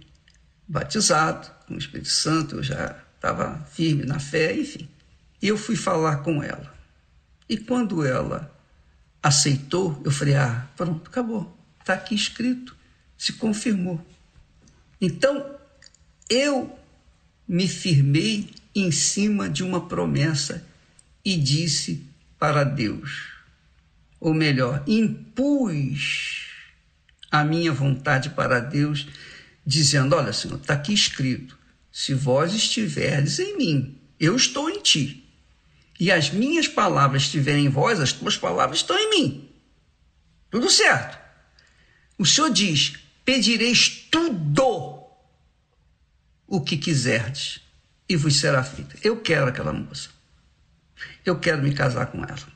[0.67, 4.89] batizado com o Espírito Santo, eu já estava firme na fé, enfim.
[5.43, 6.80] E eu fui falar com ela.
[7.51, 8.57] E quando ela
[9.21, 11.59] aceitou, eu falei: ah, pronto, acabou.
[11.81, 12.77] Está aqui escrito,
[13.19, 14.01] se confirmou.
[15.01, 15.59] Então,
[16.29, 16.79] eu
[17.49, 20.65] me firmei em cima de uma promessa
[21.25, 22.07] e disse
[22.39, 23.33] para Deus,
[24.21, 26.47] ou melhor, impus
[27.33, 29.09] a minha vontade para Deus,
[29.67, 31.59] dizendo: Olha, Senhor, está aqui escrito:
[31.91, 35.27] se vós estiverdes em mim, eu estou em ti.
[36.01, 39.51] E as minhas palavras estiverem em vós, as tuas palavras estão em mim.
[40.51, 41.19] Tudo certo.
[42.17, 45.05] O Senhor diz: pedireis tudo
[46.47, 47.61] o que quiserdes
[48.09, 48.97] e vos será feito.
[49.05, 50.09] Eu quero aquela moça.
[51.25, 52.49] Eu quero me casar com ela.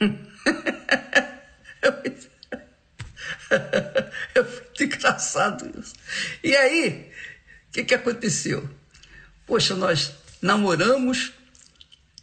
[4.34, 5.94] é muito engraçado isso.
[6.42, 7.12] E aí,
[7.68, 8.68] o que, que aconteceu?
[9.46, 10.12] Poxa, nós
[10.42, 11.37] namoramos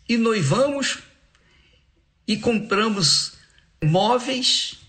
[0.07, 0.99] e noivamos
[2.27, 3.33] e compramos
[3.83, 4.79] móveis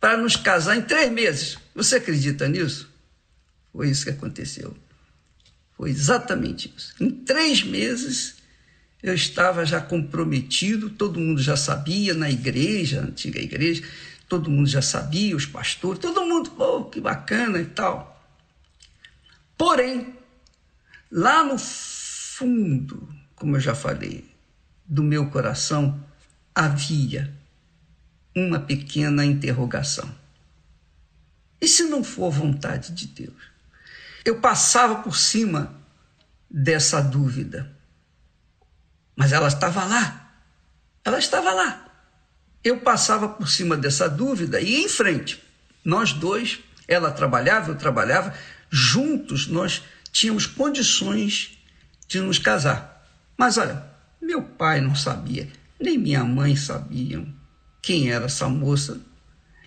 [0.00, 1.58] para nos casar em três meses.
[1.74, 2.88] Você acredita nisso?
[3.72, 4.76] Foi isso que aconteceu.
[5.76, 6.94] Foi exatamente isso.
[7.00, 8.36] Em três meses
[9.02, 13.84] eu estava já comprometido, todo mundo já sabia na igreja, antiga igreja,
[14.28, 18.14] todo mundo já sabia, os pastores, todo mundo, oh, que bacana e tal.
[19.56, 20.14] Porém,
[21.10, 24.27] lá no fundo, como eu já falei,
[24.88, 26.02] do meu coração,
[26.54, 27.32] havia
[28.34, 30.08] uma pequena interrogação.
[31.60, 33.36] E se não for vontade de Deus?
[34.24, 35.74] Eu passava por cima
[36.50, 37.70] dessa dúvida,
[39.14, 40.32] mas ela estava lá.
[41.04, 41.84] Ela estava lá.
[42.62, 45.42] Eu passava por cima dessa dúvida e em frente.
[45.84, 48.34] Nós dois, ela trabalhava, eu trabalhava,
[48.70, 49.82] juntos nós
[50.12, 51.58] tínhamos condições
[52.06, 53.06] de nos casar.
[53.36, 53.84] Mas olha,
[54.20, 55.48] meu pai não sabia,
[55.80, 57.26] nem minha mãe sabiam
[57.80, 59.00] quem era essa moça.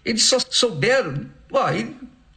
[0.04, 1.68] Eles só souberam, ó,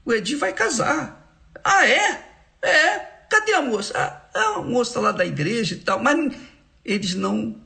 [0.04, 1.20] o Edi vai casar.
[1.62, 2.24] Ah, é?
[2.62, 2.98] É.
[3.30, 3.92] Cadê a moça?
[3.96, 5.98] Ah, é uma moça lá da igreja e tal.
[5.98, 6.36] Mas
[6.84, 7.60] eles não,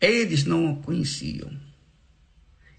[0.00, 1.50] eles não a conheciam.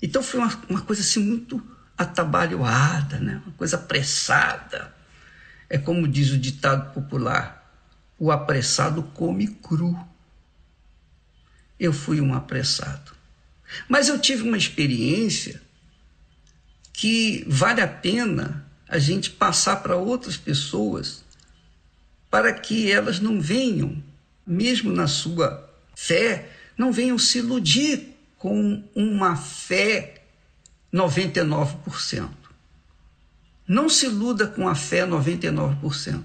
[0.02, 1.62] Então foi uma, uma coisa assim muito
[1.98, 3.42] atabalhoada, né?
[3.46, 4.94] uma coisa apressada.
[5.70, 7.74] É como diz o ditado popular:
[8.18, 9.98] o apressado come cru.
[11.80, 13.12] Eu fui um apressado.
[13.88, 15.62] Mas eu tive uma experiência
[16.92, 21.24] que vale a pena a gente passar para outras pessoas
[22.30, 24.04] para que elas não venham,
[24.46, 30.24] mesmo na sua fé, não venham se iludir com uma fé
[30.94, 32.30] 99%.
[33.68, 36.24] Não se iluda com a fé 99%.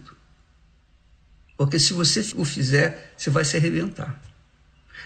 [1.56, 4.20] Porque se você o fizer, você vai se arrebentar.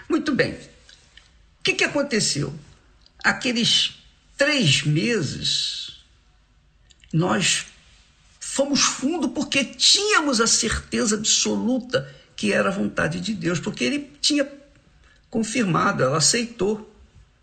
[0.09, 0.53] Muito bem.
[0.53, 2.55] O que, que aconteceu?
[3.23, 3.99] Aqueles
[4.37, 6.05] três meses,
[7.13, 7.67] nós
[8.39, 14.13] fomos fundo porque tínhamos a certeza absoluta que era a vontade de Deus, porque ele
[14.21, 14.49] tinha
[15.29, 16.95] confirmado, ela aceitou.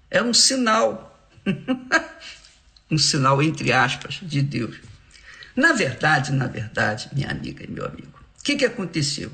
[0.10, 1.30] Era um sinal.
[2.90, 4.78] um sinal entre aspas de Deus.
[5.56, 9.32] Na verdade, na verdade, minha amiga e meu amigo, o que, que aconteceu?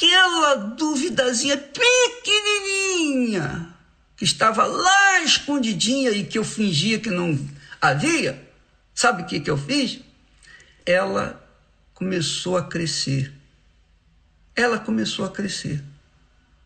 [0.00, 3.68] Aquela duvidazinha pequenininha
[4.16, 7.38] que estava lá escondidinha e que eu fingia que não
[7.78, 8.42] havia,
[8.94, 10.00] sabe o que, que eu fiz?
[10.86, 11.46] Ela
[11.92, 13.30] começou a crescer.
[14.56, 15.84] Ela começou a crescer.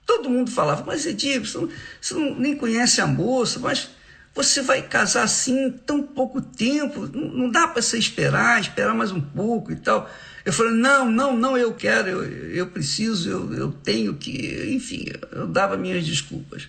[0.07, 1.69] Todo mundo falava, mas Edil, você, não,
[2.01, 3.91] você não, nem conhece a moça, mas
[4.35, 9.13] você vai casar assim em tão pouco tempo, não, dá para você esperar, esperar mais
[9.13, 10.11] um pouco e tal.
[10.45, 15.07] Eu falei, não, não, não, eu quero, eu, eu preciso, eu, eu tenho que, enfim,
[15.31, 16.69] eu dava minhas desculpas.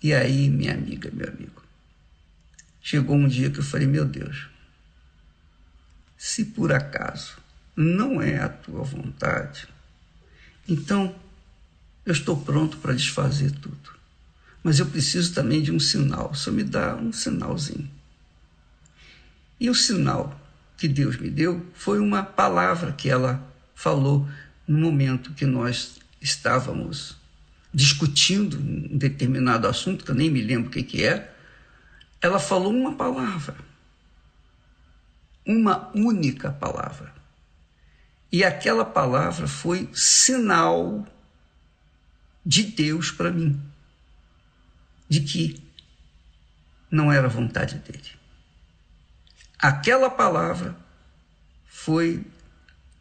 [0.00, 1.62] E aí, minha amiga, meu amigo,
[2.80, 4.48] chegou um dia que eu falei, meu Deus,
[6.16, 7.36] se por acaso
[7.76, 9.66] não é a tua vontade,
[10.68, 11.14] então
[12.06, 13.93] eu estou pronto para desfazer tudo.
[14.64, 16.34] Mas eu preciso também de um sinal.
[16.34, 17.88] Só me dá um sinalzinho.
[19.60, 20.40] E o sinal
[20.78, 24.26] que Deus me deu foi uma palavra que ela falou
[24.66, 27.14] no momento que nós estávamos
[27.74, 31.30] discutindo um determinado assunto, que eu nem me lembro o que, que é.
[32.22, 33.56] Ela falou uma palavra.
[35.44, 37.12] Uma única palavra.
[38.32, 41.06] E aquela palavra foi sinal
[42.46, 43.60] de Deus para mim
[45.08, 45.62] de que
[46.90, 48.10] não era vontade dele.
[49.58, 50.76] Aquela palavra
[51.66, 52.24] foi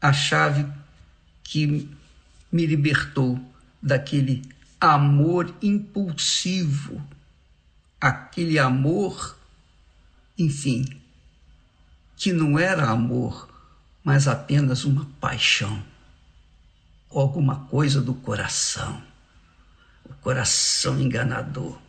[0.02, 0.66] a chave
[1.44, 1.90] que
[2.52, 3.40] me libertou
[3.82, 4.42] daquele
[4.80, 7.02] amor impulsivo,
[8.00, 9.38] aquele amor,
[10.38, 10.86] enfim,
[12.16, 13.50] que não era amor,
[14.04, 15.84] mas apenas uma paixão,
[17.10, 19.02] alguma coisa do coração,
[20.06, 21.83] o coração enganador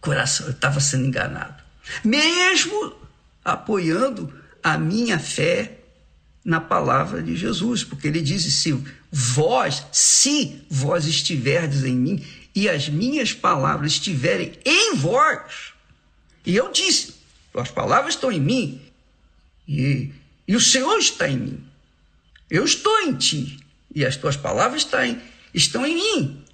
[0.00, 1.62] coração, eu estava sendo enganado.
[2.04, 2.94] Mesmo
[3.44, 4.32] apoiando
[4.62, 5.78] a minha fé
[6.44, 8.72] na palavra de Jesus, porque ele diz: se
[9.10, 12.24] vós, se vós estiverdes em mim
[12.54, 15.72] e as minhas palavras estiverem em vós,
[16.44, 17.14] e eu disse:
[17.54, 18.80] as palavras estão em mim
[19.66, 20.12] e,
[20.46, 21.64] e o Senhor está em mim,
[22.50, 23.58] eu estou em ti
[23.94, 25.20] e as tuas palavras estão em,
[25.52, 26.44] estão em mim.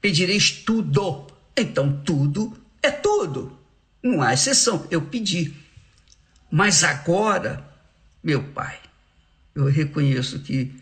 [0.00, 3.58] Pedireis tudo então tudo é tudo.
[4.02, 4.86] Não há exceção.
[4.90, 5.54] Eu pedi.
[6.50, 7.64] Mas agora,
[8.22, 8.78] meu pai,
[9.54, 10.72] eu reconheço que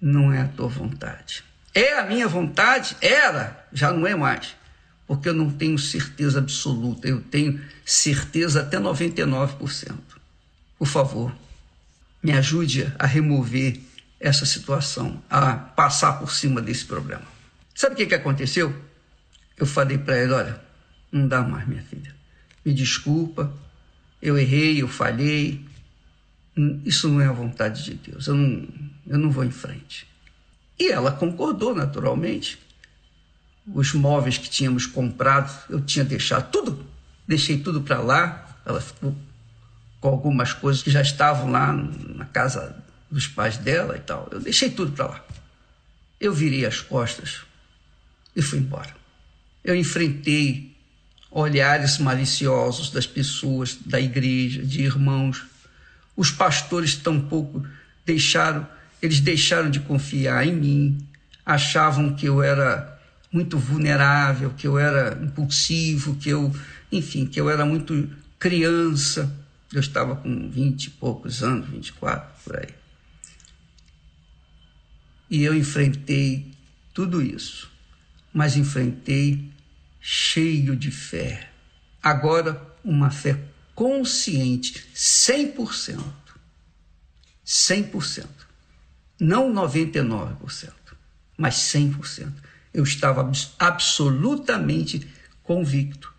[0.00, 1.42] não é a tua vontade.
[1.74, 2.96] É a minha vontade?
[3.00, 4.54] Era, já não é mais.
[5.06, 9.94] Porque eu não tenho certeza absoluta, eu tenho certeza até 99%.
[10.78, 11.34] Por favor,
[12.22, 13.80] me ajude a remover
[14.20, 17.24] essa situação, a passar por cima desse problema.
[17.74, 18.74] Sabe o que, que aconteceu?
[19.56, 20.60] Eu falei para ela: olha,
[21.10, 22.14] não dá mais, minha filha.
[22.64, 23.52] Me desculpa,
[24.20, 25.64] eu errei, eu falhei.
[26.84, 28.26] Isso não é a vontade de Deus.
[28.26, 28.68] Eu não,
[29.06, 30.06] eu não vou em frente.
[30.78, 32.58] E ela concordou, naturalmente.
[33.66, 36.84] Os móveis que tínhamos comprado, eu tinha deixado tudo,
[37.28, 38.58] deixei tudo para lá.
[38.66, 39.16] Ela ficou
[40.00, 42.76] com algumas coisas que já estavam lá na casa
[43.08, 44.28] dos pais dela e tal.
[44.32, 45.24] Eu deixei tudo para lá.
[46.20, 47.42] Eu virei as costas
[48.34, 49.01] e fui embora
[49.64, 50.72] eu enfrentei
[51.30, 55.44] olhares maliciosos das pessoas da igreja, de irmãos.
[56.16, 57.66] Os pastores tampouco
[58.04, 58.66] deixaram,
[59.00, 61.08] eles deixaram de confiar em mim,
[61.44, 63.00] achavam que eu era
[63.32, 66.54] muito vulnerável, que eu era impulsivo, que eu,
[66.90, 69.34] enfim, que eu era muito criança.
[69.72, 72.68] Eu estava com vinte e poucos anos, 24, por aí.
[75.30, 76.52] E eu enfrentei
[76.92, 77.70] tudo isso,
[78.34, 79.51] mas enfrentei
[80.02, 81.48] cheio de fé.
[82.02, 83.38] Agora, uma fé
[83.72, 86.02] consciente, 100%.
[87.46, 88.26] 100%.
[89.20, 90.72] Não 99%,
[91.38, 92.32] mas 100%.
[92.74, 95.06] Eu estava absolutamente
[95.42, 96.12] convicto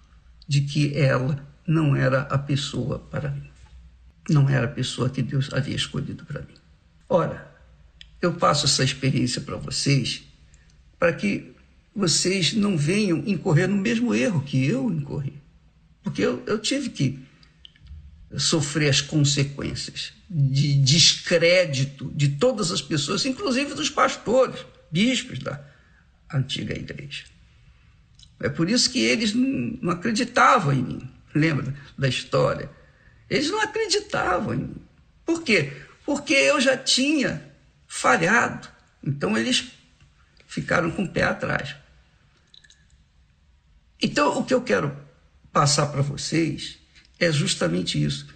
[0.48, 3.50] de que ela não era a pessoa para mim.
[4.30, 6.56] Não era a pessoa que Deus havia escolhido para mim.
[7.10, 7.52] Ora,
[8.22, 10.24] eu passo essa experiência para vocês
[10.98, 11.53] para que
[11.96, 15.34] vocês não venham incorrer no mesmo erro que eu incorri.
[16.02, 17.20] Porque eu, eu tive que
[18.38, 25.64] sofrer as consequências de descrédito de todas as pessoas, inclusive dos pastores, bispos da
[26.34, 27.24] antiga igreja.
[28.40, 31.10] É por isso que eles não, acreditavam em mim.
[31.34, 32.70] Lembra da história?
[33.30, 34.82] Eles não acreditavam em mim.
[35.26, 35.72] Por quê?
[36.06, 37.42] Porque eu já tinha
[37.88, 38.68] falhado.
[39.04, 39.72] Então eles
[40.48, 41.76] ficaram com o pé atrás.
[44.04, 44.94] Então, o que eu quero
[45.54, 46.78] passar para vocês
[47.18, 48.28] é justamente isso.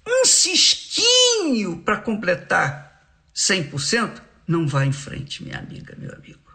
[0.07, 3.03] um cisquinho para completar
[3.35, 6.49] 100%, não vá em frente, minha amiga, meu amigo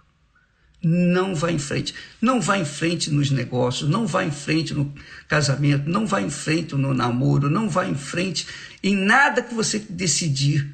[0.84, 1.94] não vai em frente.
[2.20, 4.92] Não vai em frente nos negócios, não vai em frente no
[5.26, 8.46] casamento, não vai em frente no namoro, não vai em frente
[8.85, 10.70] em nada que você decidir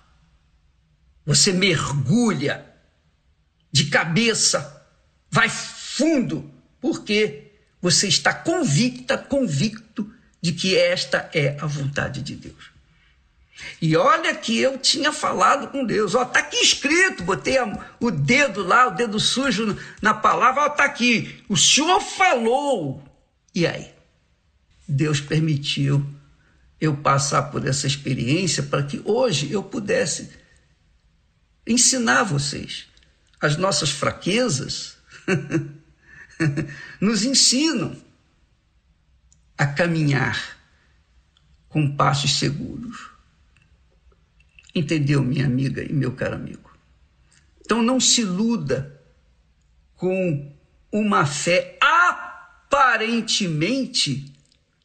[1.27, 2.65] Você mergulha
[3.71, 4.83] de cabeça,
[5.31, 6.51] vai fundo,
[6.81, 7.53] porque
[7.83, 10.11] você está convicta, convicto
[10.41, 12.71] de que esta é a vontade de Deus.
[13.83, 16.15] E olha que eu tinha falado com Deus.
[16.15, 17.67] Ó, tá aqui escrito, botei a,
[18.01, 21.45] o dedo lá, o dedo sujo na palavra, ó, tá aqui.
[21.49, 23.03] O Senhor falou.
[23.55, 23.93] E aí?
[24.87, 26.07] Deus permitiu
[26.81, 30.31] eu passar por essa experiência para que hoje eu pudesse
[31.67, 32.87] ensinar vocês.
[33.41, 34.97] As nossas fraquezas
[37.01, 37.97] nos ensinam
[39.57, 40.57] a caminhar
[41.69, 43.11] com passos seguros.
[44.75, 46.71] Entendeu, minha amiga e meu caro amigo?
[47.61, 48.99] Então não se iluda
[49.95, 50.51] com
[50.91, 54.33] uma fé aparentemente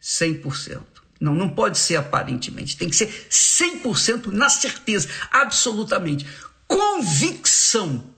[0.02, 0.93] 100%.
[1.24, 6.28] Não, não pode ser aparentemente, tem que ser 100% na certeza, absolutamente.
[6.68, 8.14] Convicção.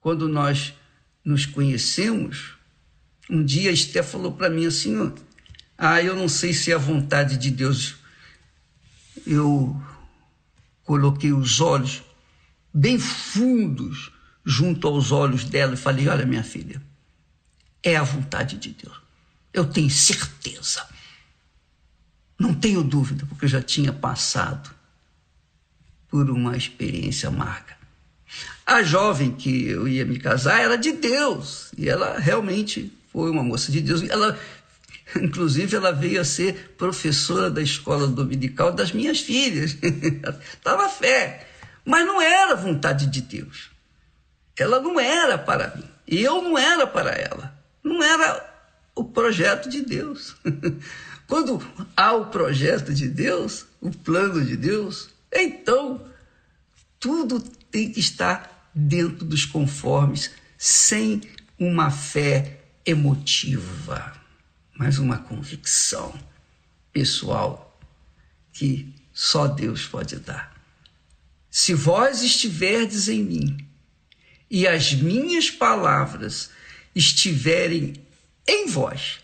[0.00, 0.74] Quando nós
[1.24, 2.56] nos conhecemos,
[3.30, 5.14] um dia a Esté falou para mim assim:
[5.78, 7.94] Ah, eu não sei se é a vontade de Deus.
[9.24, 9.80] Eu
[10.82, 12.02] coloquei os olhos
[12.74, 14.10] bem fundos
[14.44, 16.82] junto aos olhos dela e falei: Olha, minha filha,
[17.84, 19.00] é a vontade de Deus.
[19.54, 20.90] Eu tenho certeza.
[22.42, 24.68] Não tenho dúvida, porque eu já tinha passado
[26.08, 27.76] por uma experiência amarga.
[28.66, 33.44] A jovem que eu ia me casar era de Deus, e ela realmente foi uma
[33.44, 34.02] moça de Deus.
[34.10, 34.36] Ela,
[35.14, 39.78] inclusive, ela veio a ser professora da escola dominical das minhas filhas.
[40.52, 41.46] Estava fé,
[41.84, 43.70] mas não era vontade de Deus.
[44.58, 47.56] Ela não era para mim, e eu não era para ela.
[47.84, 48.52] Não era
[48.96, 50.34] o projeto de Deus.
[51.32, 56.06] Quando há o projeto de Deus, o plano de Deus, então
[57.00, 57.40] tudo
[57.70, 61.22] tem que estar dentro dos conformes, sem
[61.58, 64.12] uma fé emotiva,
[64.76, 66.14] mas uma convicção
[66.92, 67.80] pessoal
[68.52, 70.54] que só Deus pode dar.
[71.50, 73.66] Se vós estiverdes em mim
[74.50, 76.50] e as minhas palavras
[76.94, 77.94] estiverem
[78.46, 79.20] em vós,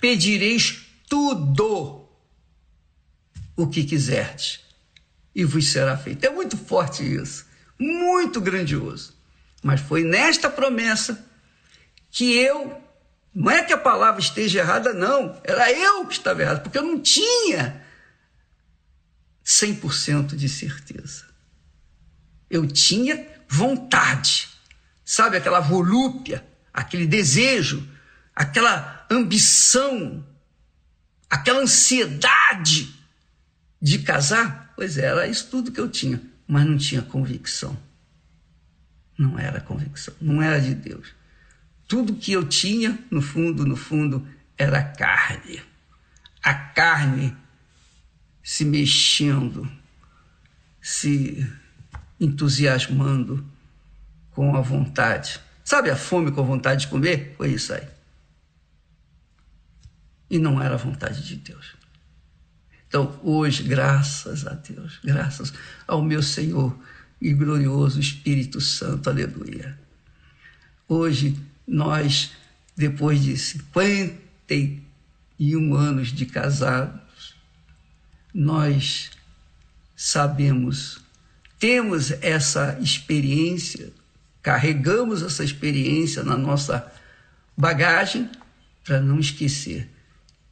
[0.00, 0.81] pedireis
[1.12, 2.08] tudo
[3.54, 4.60] o que quiserdes
[5.34, 6.24] e vos será feito.
[6.24, 7.44] É muito forte isso,
[7.78, 9.14] muito grandioso.
[9.62, 11.22] Mas foi nesta promessa
[12.10, 12.80] que eu,
[13.34, 16.82] não é que a palavra esteja errada, não, era eu que estava errado, porque eu
[16.82, 17.84] não tinha
[19.44, 21.26] 100% de certeza.
[22.48, 24.48] Eu tinha vontade,
[25.04, 27.86] sabe, aquela volúpia, aquele desejo,
[28.34, 30.24] aquela ambição
[31.32, 32.94] aquela ansiedade
[33.80, 37.74] de casar, pois é, era isso tudo que eu tinha, mas não tinha convicção.
[39.16, 41.14] Não era convicção, não era de Deus.
[41.88, 44.28] Tudo que eu tinha, no fundo, no fundo,
[44.58, 45.62] era carne.
[46.42, 47.34] A carne
[48.42, 49.66] se mexendo,
[50.82, 51.50] se
[52.20, 53.42] entusiasmando
[54.32, 55.40] com a vontade.
[55.64, 57.34] Sabe a fome com a vontade de comer?
[57.38, 58.01] Foi isso aí
[60.32, 61.74] e não era a vontade de Deus.
[62.88, 65.52] Então, hoje, graças a Deus, graças
[65.86, 66.74] ao meu Senhor
[67.20, 69.78] e glorioso Espírito Santo, aleluia.
[70.88, 71.38] Hoje,
[71.68, 72.30] nós,
[72.74, 77.34] depois de 51 anos de casados,
[78.32, 79.10] nós
[79.94, 80.98] sabemos,
[81.58, 83.92] temos essa experiência,
[84.40, 86.90] carregamos essa experiência na nossa
[87.54, 88.30] bagagem
[88.82, 89.91] para não esquecer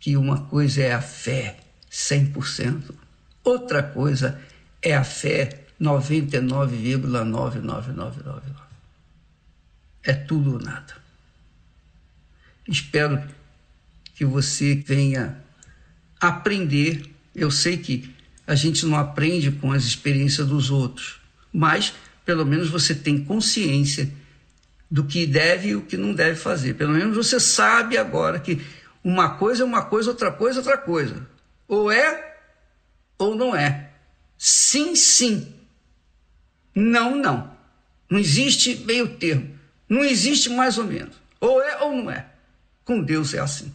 [0.00, 1.58] que uma coisa é a fé
[1.92, 2.94] 100%,
[3.44, 4.40] outra coisa
[4.82, 8.40] é a fé 99,99999.
[10.02, 10.96] É tudo ou nada.
[12.66, 13.22] Espero
[14.14, 15.36] que você venha
[16.18, 17.02] aprender.
[17.34, 18.14] Eu sei que
[18.46, 21.20] a gente não aprende com as experiências dos outros,
[21.52, 21.92] mas
[22.24, 24.10] pelo menos você tem consciência
[24.90, 26.74] do que deve e o que não deve fazer.
[26.74, 28.60] Pelo menos você sabe agora que
[29.02, 31.26] uma coisa é uma coisa, outra coisa é outra coisa.
[31.66, 32.38] Ou é
[33.18, 33.90] ou não é.
[34.36, 35.54] Sim, sim.
[36.74, 37.54] Não, não.
[38.08, 39.58] Não existe meio termo.
[39.88, 41.14] Não existe mais ou menos.
[41.40, 42.26] Ou é ou não é.
[42.84, 43.72] Com Deus é assim.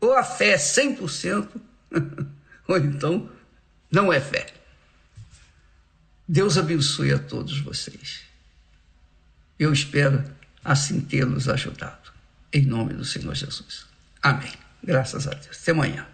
[0.00, 1.48] Ou a fé é 100%,
[2.68, 3.30] ou então
[3.90, 4.52] não é fé.
[6.28, 8.22] Deus abençoe a todos vocês.
[9.58, 10.22] Eu espero
[10.62, 12.12] assim tê-los ajudado.
[12.52, 13.86] Em nome do Senhor Jesus.
[14.24, 14.52] Amém.
[14.82, 15.60] Graças a Deus.
[15.62, 16.13] Até amanhã.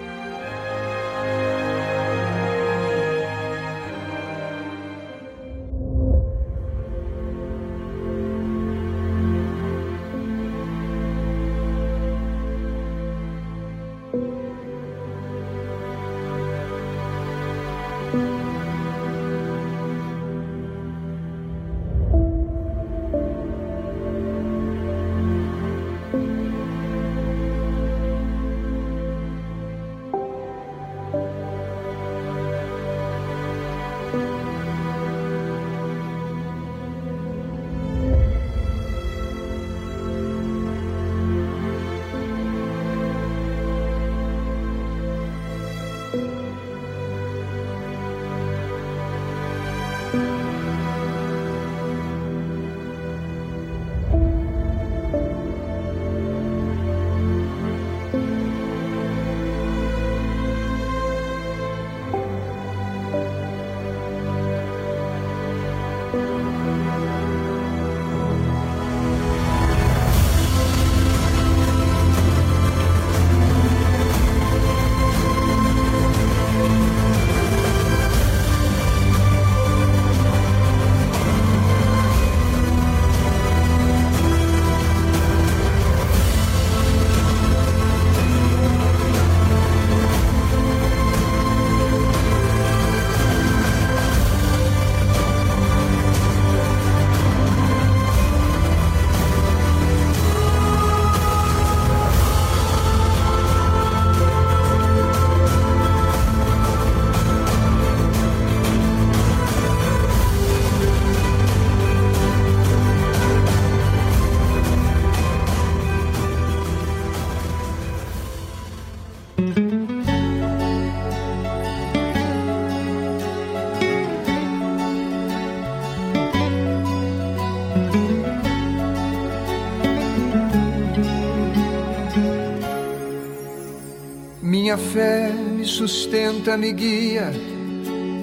[134.71, 137.29] Minha fé me sustenta, me guia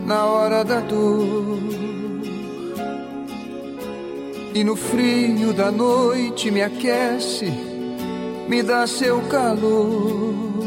[0.07, 1.59] na hora da dor.
[4.55, 7.53] E no frio da noite me aquece,
[8.49, 10.65] me dá seu calor.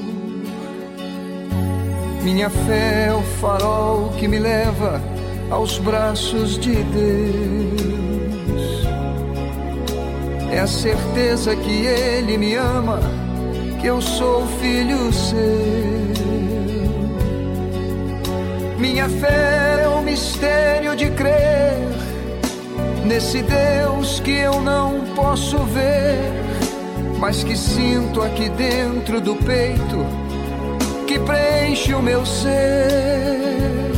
[2.22, 5.02] Minha fé é o farol que me leva
[5.50, 7.82] aos braços de Deus.
[10.52, 13.00] É a certeza que Ele me ama,
[13.82, 15.40] que eu sou filho seu.
[18.78, 21.80] Minha fé é o mistério de crer
[23.06, 26.32] nesse Deus que eu não posso ver,
[27.20, 30.06] mas que sinto aqui dentro do peito,
[31.08, 33.92] que preenche o meu ser.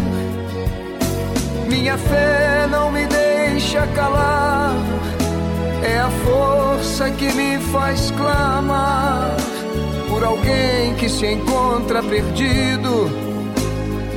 [1.68, 4.74] Minha fé não me deixa calar,
[5.84, 9.36] é a força que me faz clamar
[10.24, 13.10] alguém que se encontra perdido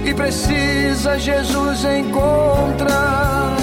[0.04, 3.56] e precisa Jesus encontrar.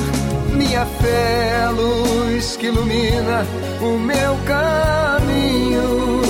[0.53, 3.45] Minha fé é a luz que ilumina
[3.82, 6.22] o meu caminho.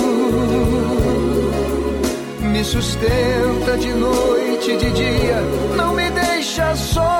[2.40, 5.40] Me sustenta de noite e de dia,
[5.76, 7.13] não me deixa sozinho.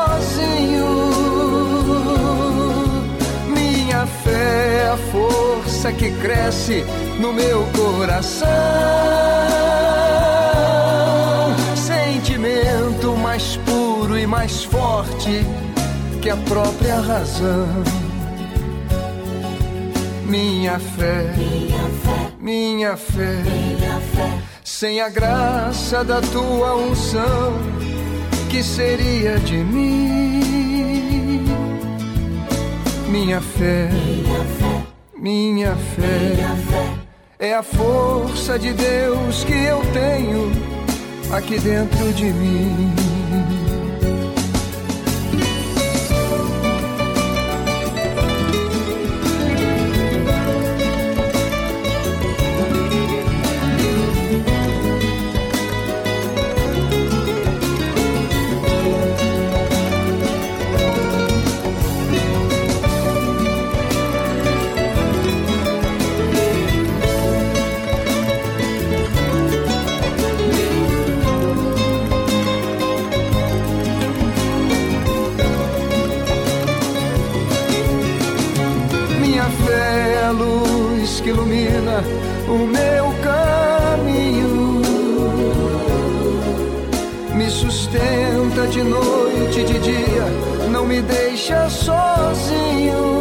[5.84, 6.84] Força que cresce
[7.20, 8.48] no meu coração.
[11.76, 15.44] Sentimento mais puro e mais forte
[16.22, 17.68] que a própria razão.
[20.26, 21.34] Minha fé,
[22.40, 23.42] minha fé,
[24.64, 27.52] sem a graça da tua unção,
[28.50, 31.44] que seria de mim?
[33.08, 34.73] Minha fé, minha fé,
[37.38, 40.52] é a força de Deus que eu tenho
[41.34, 43.63] aqui dentro de mim.
[82.48, 84.82] O meu caminho.
[87.34, 90.24] Me sustenta de noite e de dia,
[90.70, 93.18] não me deixa sozinho.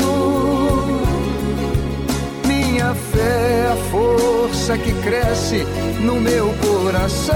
[2.45, 5.65] Minha fé é a força que cresce
[6.01, 7.33] no meu coração.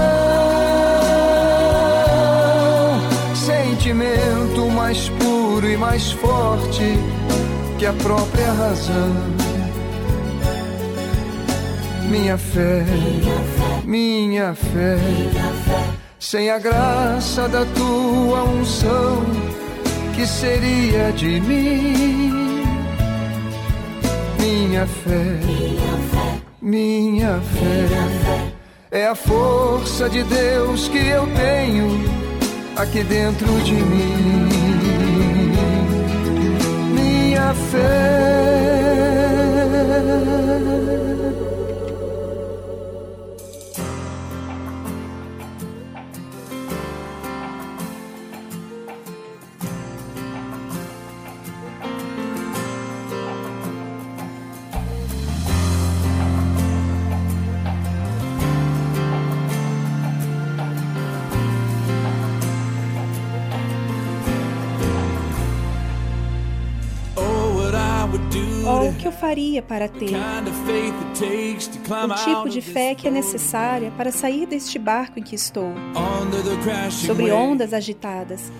[3.34, 6.98] Sentimento mais puro e mais forte
[7.78, 9.37] que a própria razão.
[12.10, 12.84] Minha fé,
[13.84, 14.96] minha fé,
[16.18, 19.22] sem a graça da tua unção,
[20.14, 22.64] que seria de mim?
[24.38, 25.40] Minha fé,
[26.60, 28.50] minha fé,
[28.90, 32.04] é a força de Deus que eu tenho
[32.76, 34.68] aqui dentro de mim
[37.38, 38.18] minha fé.
[69.18, 70.10] Faria para ter?
[72.08, 75.72] O tipo de fé que é necessária para sair deste barco em que estou,
[76.90, 78.52] sobre ondas agitadas,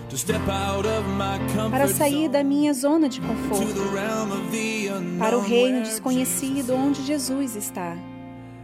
[1.71, 3.73] para sair da minha zona de conforto,
[5.17, 7.95] para o reino desconhecido onde Jesus está.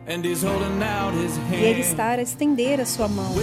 [0.08, 3.34] E Ele está a estender a sua mão.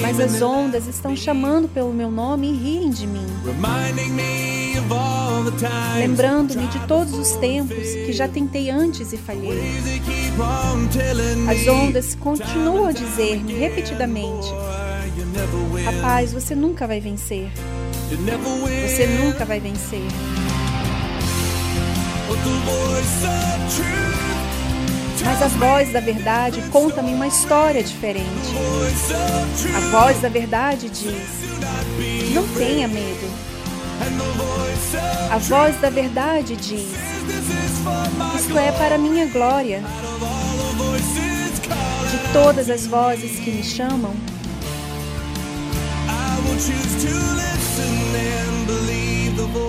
[0.00, 3.26] Mas as ondas estão chamando pelo meu nome e riem de mim.
[5.96, 9.58] Lembrando-me de todos os tempos que já tentei antes e falhei.
[11.48, 14.48] As ondas continuam a dizer-me repetidamente:
[15.84, 17.50] Rapaz, você nunca vai vencer.
[18.86, 20.02] Você nunca vai vencer.
[25.24, 28.54] Mas a voz da verdade conta-me uma história diferente.
[29.76, 33.28] A voz da verdade diz: Não tenha medo.
[35.30, 36.92] A voz da verdade diz:
[38.36, 39.82] Isto é para minha glória.
[42.10, 44.14] De todas as vozes que me chamam,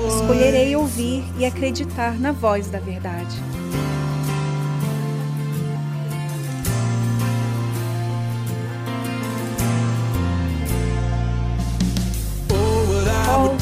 [0.08, 3.49] escolherei ouvir e acreditar na voz da verdade.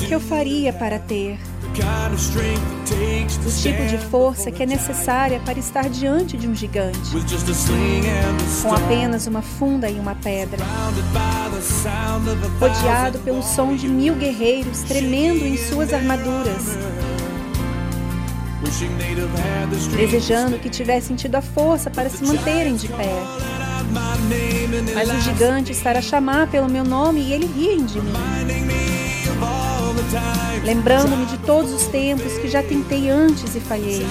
[0.08, 1.38] Que eu faria para ter.
[3.46, 7.12] O tipo de força que é necessária para estar diante de um gigante,
[8.64, 10.66] com apenas uma funda e uma pedra,
[12.60, 16.78] rodeado pelo som de mil guerreiros tremendo em suas armaduras,
[19.96, 23.14] desejando que tivessem tido a força para se manterem de pé.
[24.96, 28.67] Mas o gigante estará a chamar pelo meu nome e ele riem de mim
[30.64, 34.06] lembrando-me de todos os tempos que já tentei antes e falhei.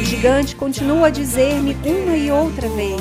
[0.00, 3.00] O gigante continua a dizer-me uma e outra vez: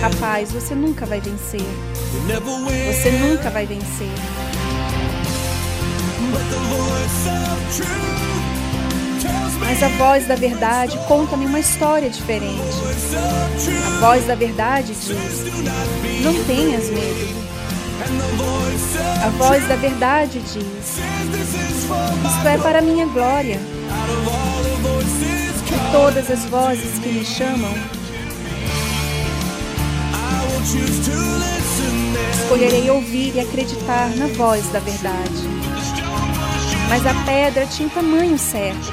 [0.00, 1.60] Rapaz, você nunca vai vencer.
[2.92, 4.08] Você nunca vai vencer.
[9.60, 12.60] Mas a voz da verdade conta-me uma história diferente.
[13.86, 15.10] A voz da verdade diz:
[16.22, 17.39] Não tenhas medo.
[19.22, 20.98] A voz da verdade diz:
[22.24, 23.60] Isto é para minha glória.
[25.66, 27.72] De todas as vozes que me chamam,
[32.32, 35.48] escolherei ouvir e acreditar na voz da verdade.
[36.88, 38.92] Mas a pedra tinha um tamanho certo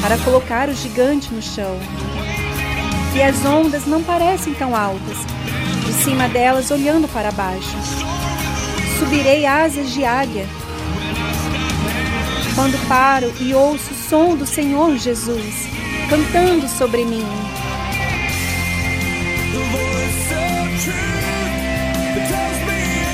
[0.00, 1.78] para colocar o gigante no chão.
[3.14, 5.18] E as ondas não parecem tão altas,
[5.86, 8.13] de cima delas olhando para baixo
[8.98, 10.46] subirei asas de águia.
[12.54, 15.66] Quando paro e ouço o som do Senhor Jesus
[16.08, 17.24] cantando sobre mim.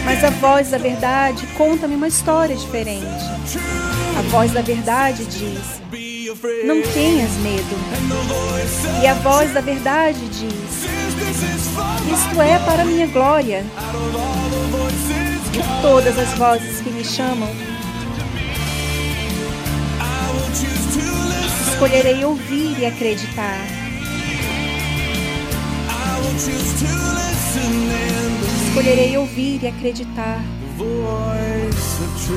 [0.04, 3.06] Mas a voz da verdade conta-me uma história diferente.
[4.18, 5.80] A voz da verdade diz:
[6.64, 7.76] Não tenhas medo.
[9.02, 10.84] E a voz da verdade diz:
[12.12, 13.64] Isto é para minha glória
[15.52, 17.48] de todas as vozes que me chamam.
[21.72, 23.66] Escolherei ouvir e acreditar.
[28.66, 30.40] Escolherei ouvir e acreditar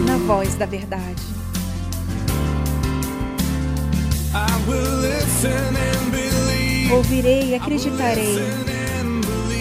[0.06, 1.22] na voz da verdade.
[6.91, 8.38] Ouvirei e acreditarei.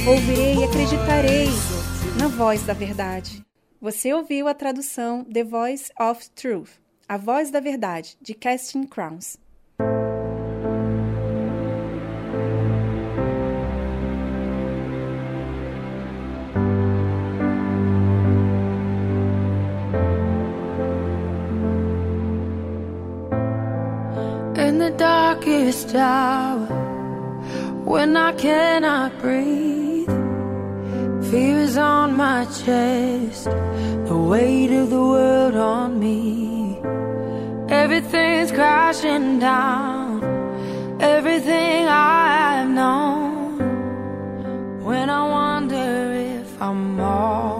[0.07, 1.82] Ouvirei e acreditarei
[2.23, 3.45] na voz da verdade.
[3.81, 6.71] Você ouviu a tradução The Voice of Truth,
[7.09, 9.37] A Voz da Verdade, de Casting Crowns.
[24.57, 26.69] In the darkest hour,
[27.85, 29.82] when I cannot breathe.
[31.33, 36.77] Fear is on my chest, the weight of the world on me.
[37.71, 40.23] Everything's crashing down,
[41.01, 43.57] everything I've known.
[44.85, 47.52] When I wonder if I'm all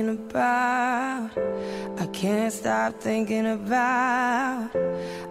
[0.00, 1.30] thinking about.
[1.98, 4.70] I can't stop thinking about.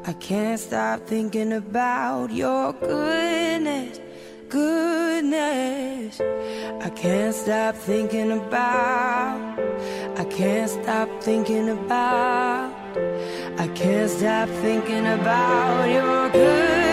[0.06, 4.00] I can't stop thinking about your goodness,
[4.48, 6.22] goodness.
[6.82, 9.60] I can't stop thinking about.
[10.18, 12.74] I can't stop thinking about.
[13.58, 16.89] I can't stop thinking about your goodness,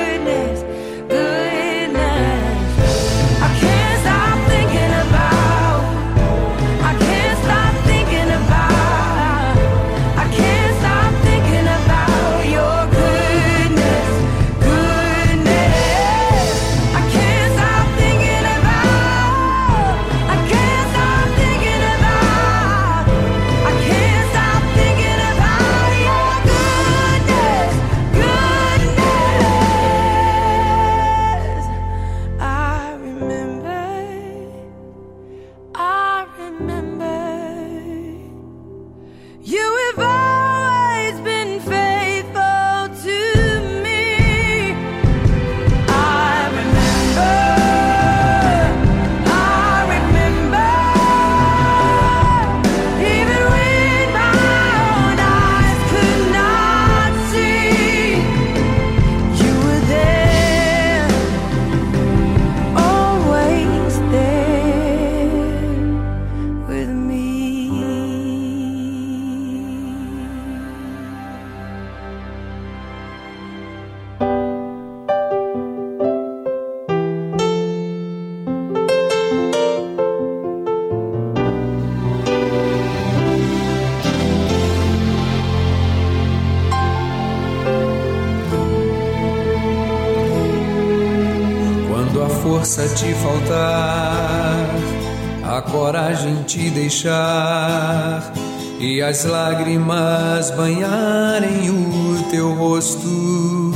[96.86, 98.32] deixar
[98.78, 103.72] e as lágrimas banharem o teu rosto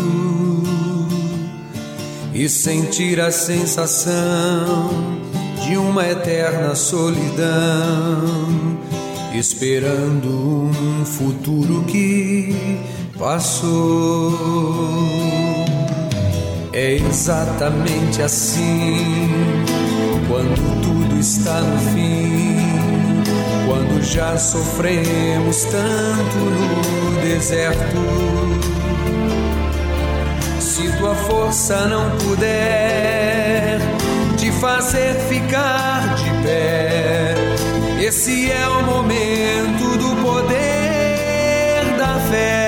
[2.32, 4.90] e sentir a sensação
[5.64, 8.22] de uma eterna solidão,
[9.34, 12.78] esperando um futuro que
[13.18, 14.38] passou.
[16.72, 19.28] É exatamente assim
[20.30, 22.69] quando tudo está no fim,
[23.70, 27.78] quando já sofremos tanto no deserto.
[30.58, 33.78] Se tua força não puder
[34.36, 37.36] te fazer ficar de pé,
[38.00, 42.59] esse é o momento do poder da fé.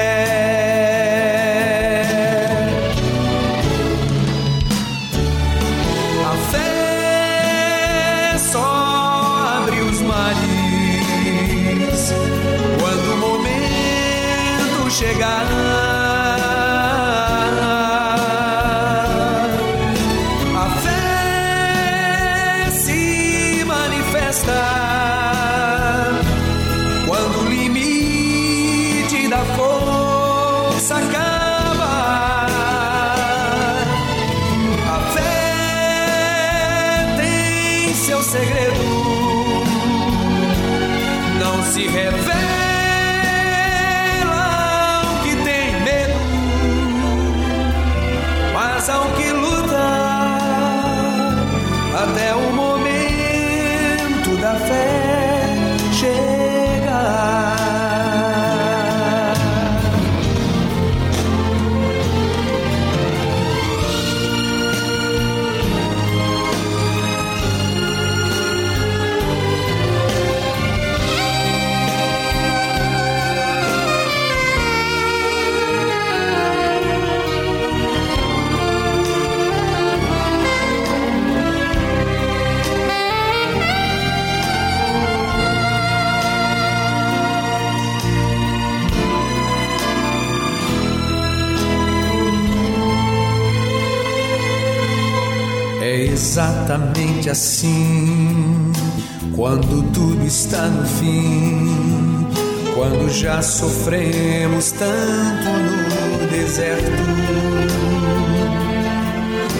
[103.43, 106.93] Sofremos tanto no deserto.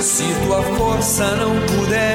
[0.01, 2.12] Se tua força não puder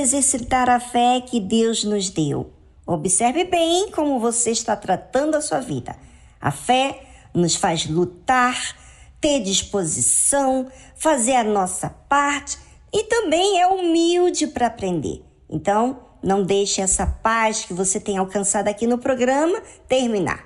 [0.00, 2.52] exercitar a fé que Deus nos deu.
[2.86, 5.96] Observe bem como você está tratando a sua vida.
[6.40, 7.02] A fé
[7.32, 8.76] nos faz lutar,
[9.20, 10.66] ter disposição,
[10.96, 12.58] fazer a nossa parte
[12.92, 15.22] e também é humilde para aprender.
[15.48, 20.44] Então, não deixe essa paz que você tem alcançado aqui no programa terminar.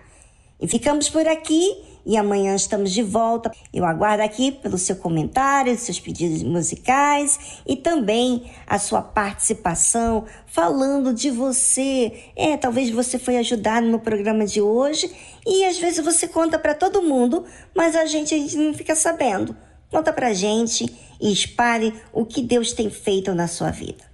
[0.61, 3.51] E ficamos por aqui e amanhã estamos de volta.
[3.73, 11.13] Eu aguardo aqui pelo seu comentário, seus pedidos musicais e também a sua participação falando
[11.13, 12.13] de você.
[12.37, 15.11] É, talvez você foi ajudado no programa de hoje
[15.47, 17.45] e às vezes você conta para todo mundo,
[17.75, 19.57] mas a gente, a gente não fica sabendo.
[19.91, 24.05] Conta pra gente e espalhe o que Deus tem feito na sua vida.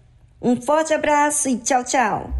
[0.41, 2.40] Um forte abraço e tchau, tchau.